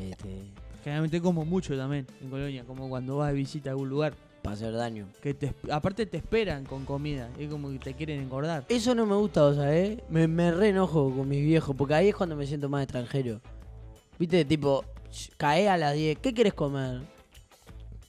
[0.00, 0.44] Este,
[0.84, 4.14] Generalmente como mucho también en Colonia, como cuando vas de visita a algún lugar.
[4.42, 5.06] para hacer daño.
[5.20, 8.64] Que te, aparte te esperan con comida, es como que te quieren engordar.
[8.68, 10.02] Eso no me gusta, o sea, ¿eh?
[10.08, 13.40] Me, me re enojo con mis viejos, porque ahí es cuando me siento más extranjero.
[14.18, 14.84] Viste, tipo,
[15.36, 17.00] cae a las 10, ¿qué querés comer?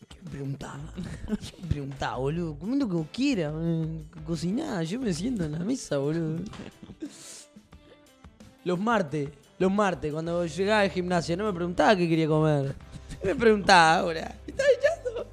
[0.07, 0.79] ¿Qué preguntá?
[1.27, 2.57] ¿Qué preguntá, boludo?
[2.59, 6.37] Comiendo como quieras, eh, cociná, yo me siento en la mesa, boludo.
[8.63, 9.29] Los martes,
[9.59, 12.73] los martes, cuando llegaba al gimnasio, no me preguntaba qué quería comer.
[13.23, 14.35] Me preguntaba ahora.
[14.45, 15.27] ¿Me estás echando?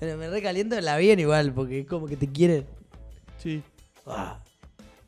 [0.00, 2.66] Pero me recaliento la bien igual, porque es como que te quieren.
[3.38, 3.62] Sí.
[4.04, 4.40] Ah,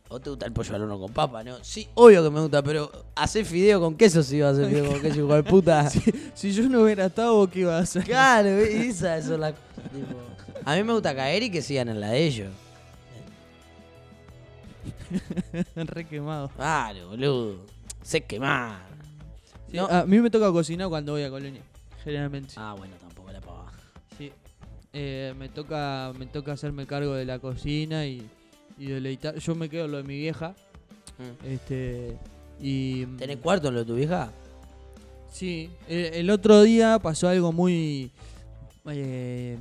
[0.08, 1.56] ¿O te gusta el pollo al horno con papa, no?
[1.64, 4.92] Sí, obvio que me gusta, pero hacer fideo con queso sí va a hacer fideo
[4.92, 5.90] con queso, hijo de puta.
[6.34, 8.04] Si yo no hubiera estado, ¿vos ¿qué ibas a hacer?
[8.04, 8.50] Claro,
[9.22, 9.90] son las cosas.
[9.92, 10.20] tipo.
[10.64, 12.50] A mí me gusta caer y que sigan en la de ellos.
[15.76, 16.48] Re quemado.
[16.50, 17.66] Claro, boludo.
[18.02, 18.86] Sé quemar.
[19.70, 19.86] Sí, No.
[19.86, 21.62] A mí me toca cocinar cuando voy a Colonia,
[22.02, 22.54] generalmente.
[22.56, 23.72] Ah, bueno, tampoco la pava.
[24.18, 24.30] Sí.
[24.92, 28.28] Eh, me toca me toca hacerme cargo de la cocina y,
[28.78, 29.36] y deleitar.
[29.38, 30.54] Yo me quedo lo de mi vieja.
[31.18, 31.46] Mm.
[31.46, 32.16] Este.
[32.60, 33.06] Y.
[33.16, 34.30] ¿Tenés cuarto en lo de tu vieja?
[35.32, 35.70] Sí.
[35.88, 38.10] El, el otro día pasó algo muy.
[38.86, 39.58] eh,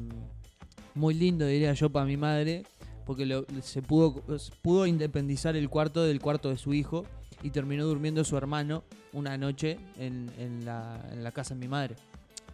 [0.96, 2.64] muy lindo, diría yo, para mi madre.
[3.06, 4.22] Porque lo- se pudo,
[4.62, 7.06] pudo independizar el cuarto del cuarto de su hijo.
[7.42, 11.68] Y terminó durmiendo su hermano una noche en, en la, en la casa de mi
[11.68, 11.96] madre.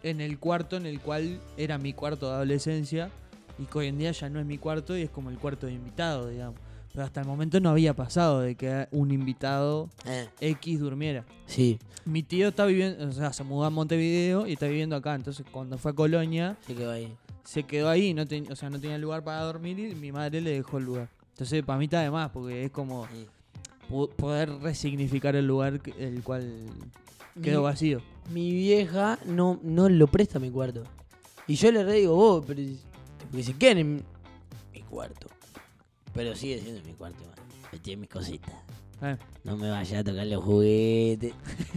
[0.02, 3.10] En el cuarto en el cual era mi cuarto de adolescencia.
[3.58, 5.66] Y que hoy en día ya no es mi cuarto y es como el cuarto
[5.66, 6.56] de invitado, digamos.
[6.92, 11.24] Pero hasta el momento no había pasado de que un invitado Eh, X durmiera.
[11.46, 15.14] sí, Mi tío está viviendo, o sea, se mudó a Montevideo y está viviendo acá.
[15.14, 17.14] Entonces, cuando fue a Colonia, sí quedó ahí.
[17.50, 20.40] Se quedó ahí, no ten- o sea, no tenía lugar para dormir y mi madre
[20.40, 21.08] le dejó el lugar.
[21.32, 23.08] Entonces, para mí está de más, porque es como
[23.88, 26.48] po- poder resignificar el lugar que- el cual
[27.42, 28.00] quedó Mi- vacío.
[28.32, 30.84] Mi vieja no, no lo presta a mi cuarto.
[31.48, 32.62] Y yo le re digo, vos, pero.
[33.28, 34.04] Porque se quedan en
[34.72, 35.26] mi cuarto.
[36.14, 37.36] Pero sigue siendo mi cuarto, igual.
[37.72, 38.54] Metí mis cositas.
[39.02, 41.32] Eh, No me vaya a tocar los juguetes.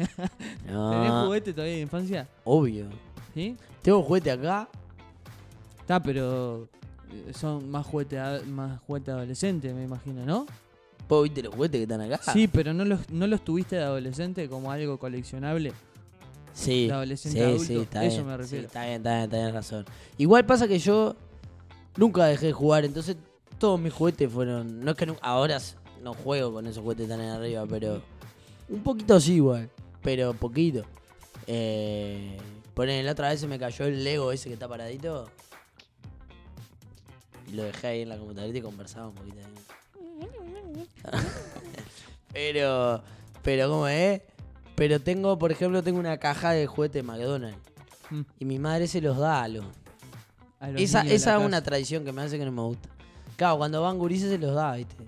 [0.66, 2.28] ¿Tenés no, juguete todavía de infancia?
[2.44, 2.90] obvio.
[3.34, 3.58] ¿Sí?
[3.82, 4.70] Tengo juguete acá.
[5.84, 6.70] Está, pero
[7.12, 8.18] eh, son más juguete,
[8.48, 10.46] más juguete adolescente, me imagino, ¿no?
[11.10, 12.32] ¿Vos viste los juguetes que están acá?
[12.32, 15.74] Sí, pero no los, no los tuviste de adolescente como algo coleccionable.
[16.54, 18.28] Sí, de adolescente sí, adulto, sí, está eso bien.
[18.28, 18.62] me refiero.
[18.62, 19.86] Sí, está bien, está bien, tenés razón.
[20.18, 21.16] Igual pasa que yo
[21.98, 23.18] nunca dejé de jugar, entonces
[23.58, 24.80] todos mis juguetes fueron.
[24.80, 25.60] No es que nu- ahora
[26.02, 28.02] no juego con esos juguetes tan arriba, pero.
[28.70, 29.70] Un poquito sí, igual.
[30.02, 30.84] Pero poquito.
[31.48, 32.38] Eh,
[32.74, 35.30] ponen, la otra vez se me cayó el Lego ese que está paradito.
[37.54, 40.88] Y lo dejé ahí en la computadora y conversaba un poquito ahí.
[42.34, 43.04] pero.
[43.44, 44.22] Pero, ¿cómo es?
[44.76, 47.60] Pero tengo, por ejemplo, tengo una caja de juguetes de McDonald's.
[48.10, 49.66] Mm, Y mi madre se los da a los.
[50.60, 52.90] a los Esa, esa es una tradición que me hace que no me gusta.
[53.36, 55.06] Claro, cuando van gurises se los da, ¿viste?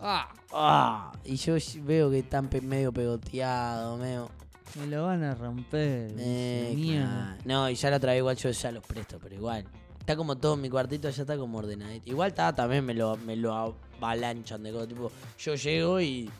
[0.00, 4.30] Ah, Ah, y yo veo que están medio pegoteados, medio.
[4.78, 6.10] me lo van a romper.
[6.18, 7.36] Eh, claro.
[7.44, 9.64] No, y ya la otra vez igual yo ya los presto, pero igual.
[10.06, 12.08] Está como todo mi cuartito, ya está como ordenadito.
[12.08, 14.86] Igual está, también me lo, me lo avalanchan de cosas.
[14.86, 16.30] Tipo, yo llego y.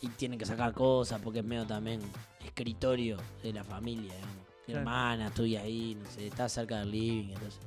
[0.00, 2.00] Y tienen que sacar cosas porque es medio también
[2.42, 4.36] escritorio de la familia, digamos.
[4.66, 7.60] Mi hermana, estoy ahí, no sé, está cerca del living, entonces.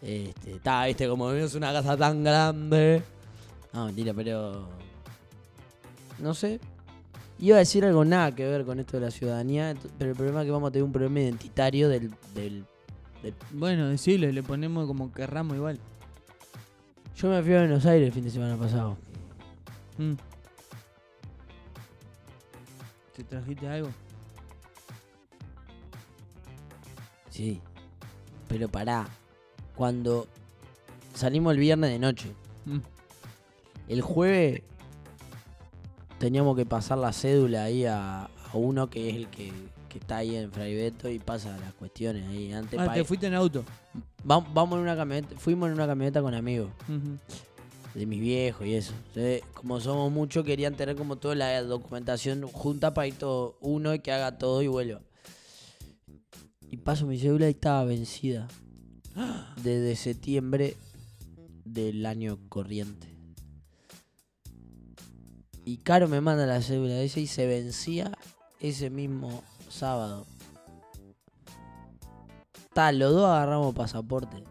[0.00, 3.02] Este, está, viste, como vemos una casa tan grande.
[3.74, 4.66] No, mentira, pero.
[6.18, 6.60] No sé.
[7.40, 10.40] Iba a decir algo nada que ver con esto de la ciudadanía, pero el problema
[10.40, 12.10] es que vamos a tener un problema identitario del.
[12.34, 12.64] del,
[13.52, 15.78] Bueno, decirle, le ponemos como querramos igual.
[17.16, 18.96] Yo me fui a Buenos Aires el fin de semana pasado.
[19.98, 20.14] Mm.
[23.14, 23.88] ¿Te trajiste algo?
[27.30, 27.60] Sí.
[28.48, 29.06] Pero pará.
[29.76, 30.26] Cuando
[31.14, 32.32] salimos el viernes de noche,
[32.66, 32.78] Mm.
[33.88, 34.62] el jueves
[36.18, 39.52] teníamos que pasar la cédula ahí a, a uno que es el que,
[39.94, 42.76] que está ahí en Fray Beto y pasa las cuestiones ahí antes.
[42.80, 43.64] Ah, te fuiste en auto.
[44.28, 46.68] Va- vamos en una camioneta, fuimos en una camioneta con amigos
[47.94, 48.92] de mis viejos y eso.
[49.08, 53.94] Entonces, como somos muchos, querían tener como toda la documentación junta para ir todo uno
[53.94, 55.00] y que haga todo y vuelva.
[56.70, 58.48] Y paso mi cédula y estaba vencida.
[59.62, 60.76] Desde septiembre
[61.64, 63.06] del año corriente.
[65.64, 68.10] Y Caro me manda la cédula esa y se vencía
[68.60, 69.44] ese mismo
[69.74, 70.26] sábado.
[72.72, 74.42] Tal, los dos agarramos pasaporte.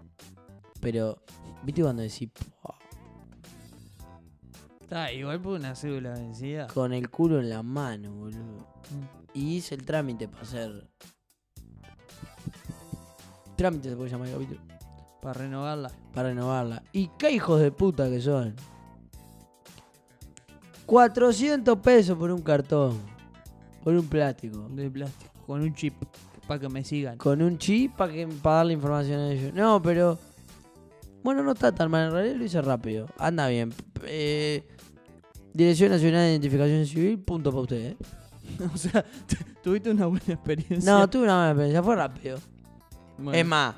[0.80, 1.18] Pero,
[1.64, 2.30] ¿viste cuando decís,
[5.14, 6.68] igual por una cédula vencida.
[6.68, 8.42] con el culo en la mano, boludo?
[8.42, 9.34] Mm.
[9.34, 10.88] Y hice el trámite para hacer.
[13.56, 14.62] Trámite se puede llamar el capítulo.
[15.22, 15.92] Para renovarla.
[16.14, 16.84] Para renovarla.
[16.92, 18.56] Y qué hijos de puta que son.
[20.86, 23.13] 400 pesos por un cartón.
[23.84, 24.68] Por un plástico.
[24.70, 25.32] De plástico.
[25.46, 25.94] Con un chip.
[26.48, 27.18] Para que me sigan.
[27.18, 29.54] Con un chip para que para darle información a ellos.
[29.54, 30.18] No, pero.
[31.24, 32.08] Bueno, no está tan mal.
[32.08, 33.08] En realidad lo hice rápido.
[33.18, 33.74] Anda bien.
[34.06, 34.68] Eh,
[35.54, 37.98] Dirección Nacional de Identificación Civil, punto para usted, ¿eh?
[38.74, 39.06] o sea,
[39.62, 40.92] tuviste una buena experiencia.
[40.92, 42.40] No, tuve una mala experiencia, fue rápido.
[43.20, 43.76] Bueno, Es más,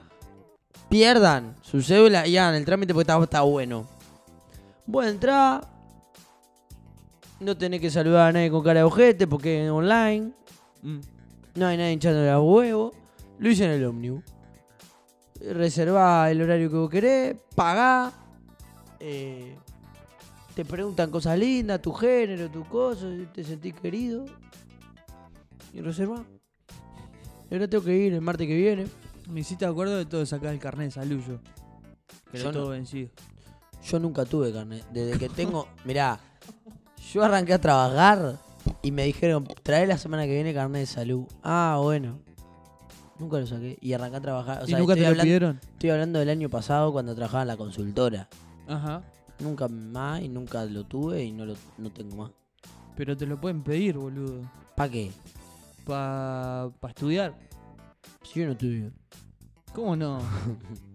[0.90, 3.86] pierdan su cédula y hagan el trámite porque está, está bueno.
[4.86, 5.68] Vos entrás,
[7.40, 10.32] no tenés que saludar a nadie con cara de ojete porque es online,
[10.82, 11.00] mm,
[11.56, 12.94] no hay nadie hinchando los huevos.
[13.38, 14.24] Lo hice en el ómnibus.
[15.42, 18.12] Reservá el horario que vos querés, pagá.
[19.00, 19.56] eh,
[20.56, 24.26] te preguntan cosas lindas, tu género, tu cosa, te sentís querido.
[25.74, 26.24] Y reservá.
[27.52, 28.88] Y ahora tengo que ir el martes que viene.
[29.30, 31.40] Me hiciste acuerdo de todo sacar el carnet de salud yo.
[32.32, 32.70] Que Yo todo no.
[32.70, 33.10] vencido.
[33.84, 34.86] Yo nunca tuve carnet.
[34.94, 35.68] Desde que tengo.
[35.84, 36.18] Mirá,
[37.14, 38.38] yo arranqué a trabajar
[38.82, 41.26] y me dijeron, trae la semana que viene carnet de salud.
[41.44, 42.20] Ah, bueno.
[43.20, 43.78] Nunca lo saqué.
[43.82, 44.62] Y arranqué a trabajar.
[44.64, 45.60] O ¿Y sea, nunca te lo hablando, pidieron?
[45.74, 48.28] estoy hablando del año pasado cuando trabajaba en la consultora.
[48.68, 49.04] Ajá.
[49.40, 52.32] Nunca más y nunca lo tuve y no lo no tengo más.
[52.96, 54.42] Pero te lo pueden pedir, boludo.
[54.76, 55.12] ¿Para qué?
[55.86, 57.36] Para estudiar.
[58.24, 58.92] Si yo no tuve.
[59.74, 60.20] ¿Cómo no?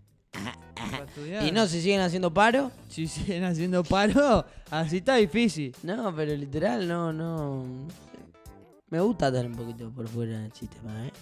[1.46, 2.70] ¿Y no se siguen haciendo paro?
[2.88, 5.74] Si siguen haciendo paro, así está difícil.
[5.82, 7.64] No, pero literal no, no.
[8.88, 11.12] Me gusta estar un poquito por fuera del sistema, ¿eh?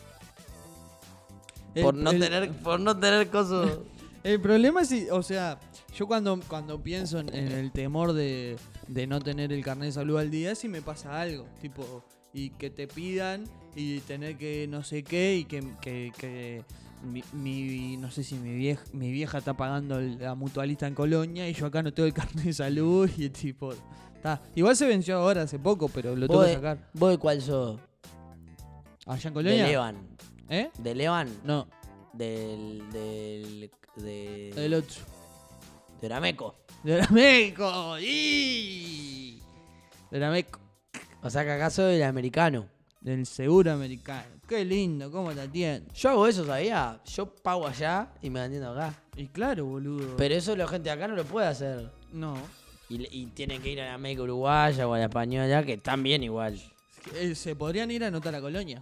[1.74, 3.78] El- Por no el- tener, por no tener cosas.
[4.24, 5.58] El problema es, si- o sea,
[5.94, 8.56] yo cuando, cuando pienso en, en el temor de,
[8.88, 12.02] de no tener el carnet de salud al día, si me pasa algo, tipo,
[12.34, 13.44] y que te pidan
[13.76, 16.64] y tener que no sé qué y que, que, que,
[17.02, 20.94] mi, mi- no sé si mi vieja, mi vieja está pagando el- la mutualista en
[20.94, 23.72] Colonia y yo acá no tengo el carnet de salud y tipo,
[24.14, 24.40] está.
[24.54, 26.90] Igual se venció ahora hace poco, pero lo tengo ¿Vos que de, sacar.
[26.94, 27.80] vos de cuál sos?
[29.06, 29.66] Allá en De Colonia.
[29.66, 29.96] Levan.
[30.50, 30.70] ¿Eh?
[30.78, 31.28] ¿De Levan?
[31.44, 31.68] No,
[32.12, 32.82] Del.
[32.92, 33.70] del.
[33.96, 34.50] de.
[34.64, 34.96] el otro.
[36.00, 36.54] de Orameco.
[36.84, 37.98] De México.
[38.00, 39.40] ¡Y!
[40.10, 40.60] De México.
[41.22, 42.66] O sea que acaso del americano.
[43.08, 44.26] Del seguro americano.
[44.46, 45.88] Qué lindo, cómo te atienden.
[45.94, 47.00] Yo hago eso, ¿sabía?
[47.06, 48.94] Yo pago allá y me atiendo acá.
[49.16, 50.16] Y claro, boludo.
[50.16, 51.90] Pero eso la gente de acá no lo puede hacer.
[52.12, 52.34] no.
[52.90, 56.02] Y, y tienen que ir a la América Uruguaya o a la Española, que están
[56.02, 56.58] bien igual.
[57.14, 58.80] Eh, Se podrían ir a anotar a Colonia.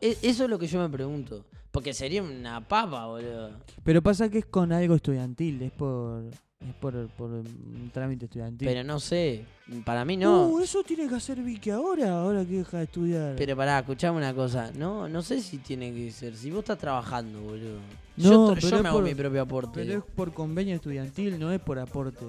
[0.00, 1.44] E- Eso es lo que yo me pregunto.
[1.70, 3.50] Porque sería una papa, boludo.
[3.84, 6.24] Pero pasa que es con algo estudiantil, es por.
[6.60, 8.66] Es por, por un trámite estudiantil.
[8.66, 9.44] Pero no sé.
[9.84, 10.46] Para mí no.
[10.48, 13.34] Uh, eso tiene que hacer Vicky ahora, ahora que deja de estudiar.
[13.36, 14.70] Pero pará, escuchame una cosa.
[14.74, 16.34] No, no sé si tiene que ser.
[16.34, 17.78] Si vos estás trabajando, boludo.
[18.16, 19.84] No, yo pero me hago por- mi propio aporte.
[19.84, 22.24] Pero es por convenio estudiantil, no es por aporte.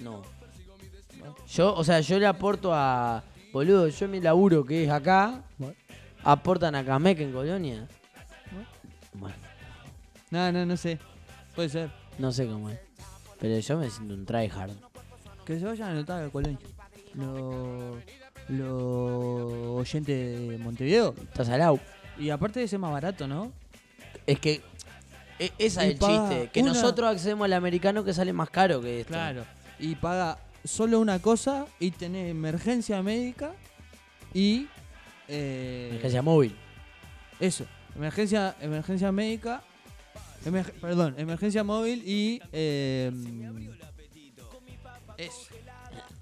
[0.00, 0.22] No.
[1.48, 3.22] Yo, o sea, yo le aporto a.
[3.52, 5.44] Boludo, yo mi laburo que es acá.
[6.24, 7.86] Aportan a Camec en Colonia.
[9.14, 9.36] Bueno,
[10.30, 10.98] No, no, no sé.
[11.54, 11.90] Puede ser.
[12.18, 12.78] no sé cómo es.
[13.42, 14.70] Pero yo me siento un tryhard.
[15.44, 16.58] Que se vayan a anotar a Colonia.
[17.14, 17.98] Los
[18.48, 21.14] los oyentes de Montevideo.
[21.24, 21.80] Estás al au.
[22.18, 23.50] Y aparte de ser más barato, ¿no?
[24.26, 24.60] Es que.
[25.40, 26.50] e- esa es el paga chiste.
[26.52, 29.12] Que una- nosotros accedemos al americano que sale más caro que esto.
[29.12, 29.44] Claro.
[29.80, 33.52] Y paga solo una cosa y tenés emergencia médica
[34.32, 34.68] y...
[35.26, 36.54] eh, Emergencia móvil.
[37.40, 37.66] Eso.
[37.96, 39.62] Emergencia, emergencia médica.
[40.80, 42.40] Perdón, emergencia móvil y...
[42.52, 43.10] eh,
[45.18, 45.48] eso.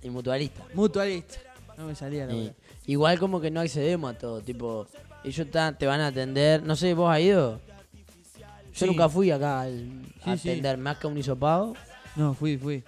[0.02, 0.64] Y mutualista.
[0.74, 1.38] Mutualista.
[1.76, 2.54] No me salía la verdad.
[2.86, 4.40] Igual como que no accedemos a todo.
[4.40, 4.86] Tipo,
[5.24, 5.46] ellos
[5.78, 6.62] te van a atender.
[6.62, 7.60] No sé, ¿vos has ido?
[8.72, 8.86] Yo Sí.
[8.86, 10.48] nunca fui acá al- a sí.
[10.50, 11.74] atender más que un hisopado.
[12.16, 12.82] No, fui, fui.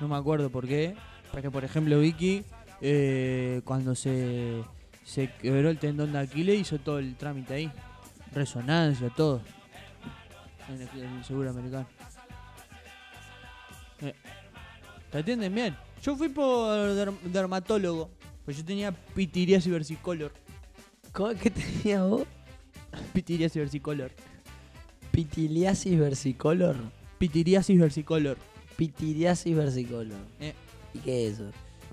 [0.00, 0.94] No me acuerdo por qué.
[1.32, 2.44] Porque, por ejemplo, Vicky,
[2.80, 4.62] eh, cuando se,
[5.04, 7.72] se quebró el tendón de Aquiles, hizo todo el trámite ahí.
[8.32, 9.40] Resonancia, todo.
[10.68, 11.86] En el, en el seguro americano.
[14.00, 14.14] Eh,
[15.10, 15.76] Te atienden bien.
[16.02, 18.10] Yo fui por derm- dermatólogo.
[18.44, 20.32] Pues yo tenía pitiriasis versicolor.
[21.12, 22.26] ¿Cómo que tenía vos?
[23.12, 24.12] Pitiriasis versicolor.
[25.10, 26.76] Pitiliasis versicolor.
[27.18, 28.36] Pitiriasis versicolor.
[28.76, 30.18] Pitiriasis versicolor.
[30.40, 30.52] Eh.
[30.94, 31.50] ¿Y qué es eso?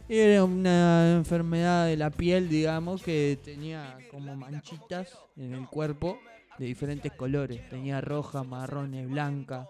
[0.09, 6.19] Era una enfermedad de la piel, digamos, que tenía como manchitas en el cuerpo
[6.57, 7.67] de diferentes colores.
[7.69, 9.67] Tenía roja, marrones, blanca.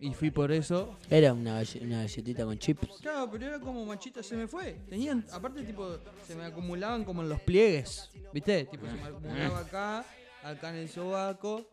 [0.00, 0.96] Y fui por eso.
[1.08, 2.88] Era una, galle- una galletita con chips.
[3.00, 4.72] Claro, pero era como manchitas, se me fue.
[4.88, 5.96] Tenían, aparte, tipo,
[6.26, 8.10] se me acumulaban como en los pliegues.
[8.32, 8.64] ¿Viste?
[8.64, 10.04] Tipo, se me acumulaba acá,
[10.42, 11.64] acá en el sobaco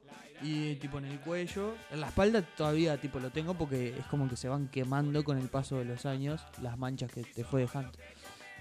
[0.43, 1.73] y tipo en el cuello.
[1.91, 5.37] En la espalda todavía, tipo, lo tengo porque es como que se van quemando con
[5.37, 7.91] el paso de los años las manchas que te fue dejando.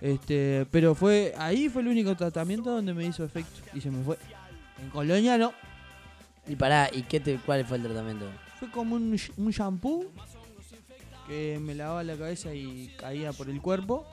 [0.01, 4.03] Este, pero fue ahí fue el único tratamiento donde me hizo efecto y se me
[4.03, 4.17] fue.
[4.81, 5.53] En Colonia no.
[6.47, 8.27] Y pará, ¿y qué te, cuál fue el tratamiento?
[8.59, 10.11] Fue como un, un shampoo
[11.27, 14.07] que me lavaba la cabeza y caía por el cuerpo.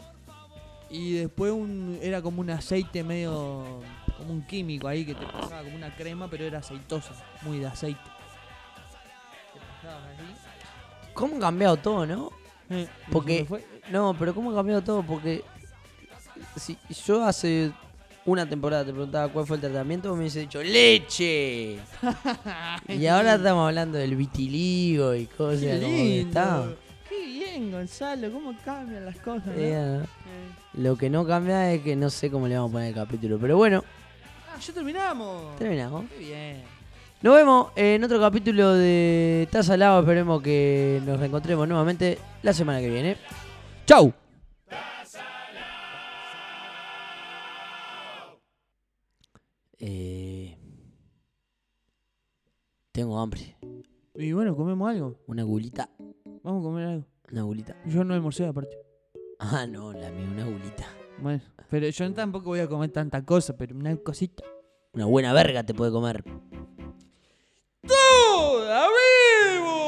[0.89, 3.81] Y después un, era como un aceite medio.
[4.17, 7.11] como un químico ahí que te pasaba como una crema, pero era aceitosa,
[7.41, 7.99] muy de aceite.
[9.53, 11.11] Te pasabas así.
[11.13, 12.31] ¿Cómo ha cambiado todo, no?
[12.69, 13.47] eh, Porque-.
[13.91, 15.03] No, pero ¿cómo ha cambiado todo?
[15.03, 15.43] Porque
[16.55, 17.71] si yo hace
[18.27, 21.77] una temporada te preguntaba cuál fue el tratamiento, vos me hubiese dicho ¡leche!
[22.89, 26.65] y ahora estamos hablando del vitiligo y cosas Qué como que está.
[27.09, 29.47] Qué bien, Gonzalo, cómo cambian las cosas.
[29.47, 29.53] ¿no?
[29.53, 30.01] Eh, Eh.
[30.73, 33.39] Lo que no cambia es que no sé cómo le vamos a poner el capítulo.
[33.39, 33.83] Pero bueno,
[34.53, 35.55] Ah, ya terminamos.
[35.57, 36.05] terminamos.
[36.11, 36.63] Qué bien.
[37.21, 40.01] Nos vemos en otro capítulo de Estás al lado.
[40.01, 43.17] Esperemos que nos reencontremos nuevamente la semana que viene.
[43.87, 44.13] ¡Chau!
[49.79, 50.57] Eh,
[52.91, 53.57] tengo hambre.
[54.15, 55.19] Y bueno, comemos algo.
[55.27, 55.89] Una gulita.
[56.43, 57.05] Vamos a comer algo.
[57.31, 57.75] Una gulita.
[57.85, 58.77] Yo no almorcé aparte.
[59.39, 60.87] Ah, no, la mía, una gulita.
[61.19, 64.43] Bueno, pero yo tampoco voy a comer tanta cosa, pero una cosita.
[64.93, 66.23] Una buena verga te puede comer.
[67.85, 69.86] ¡Toda vivo!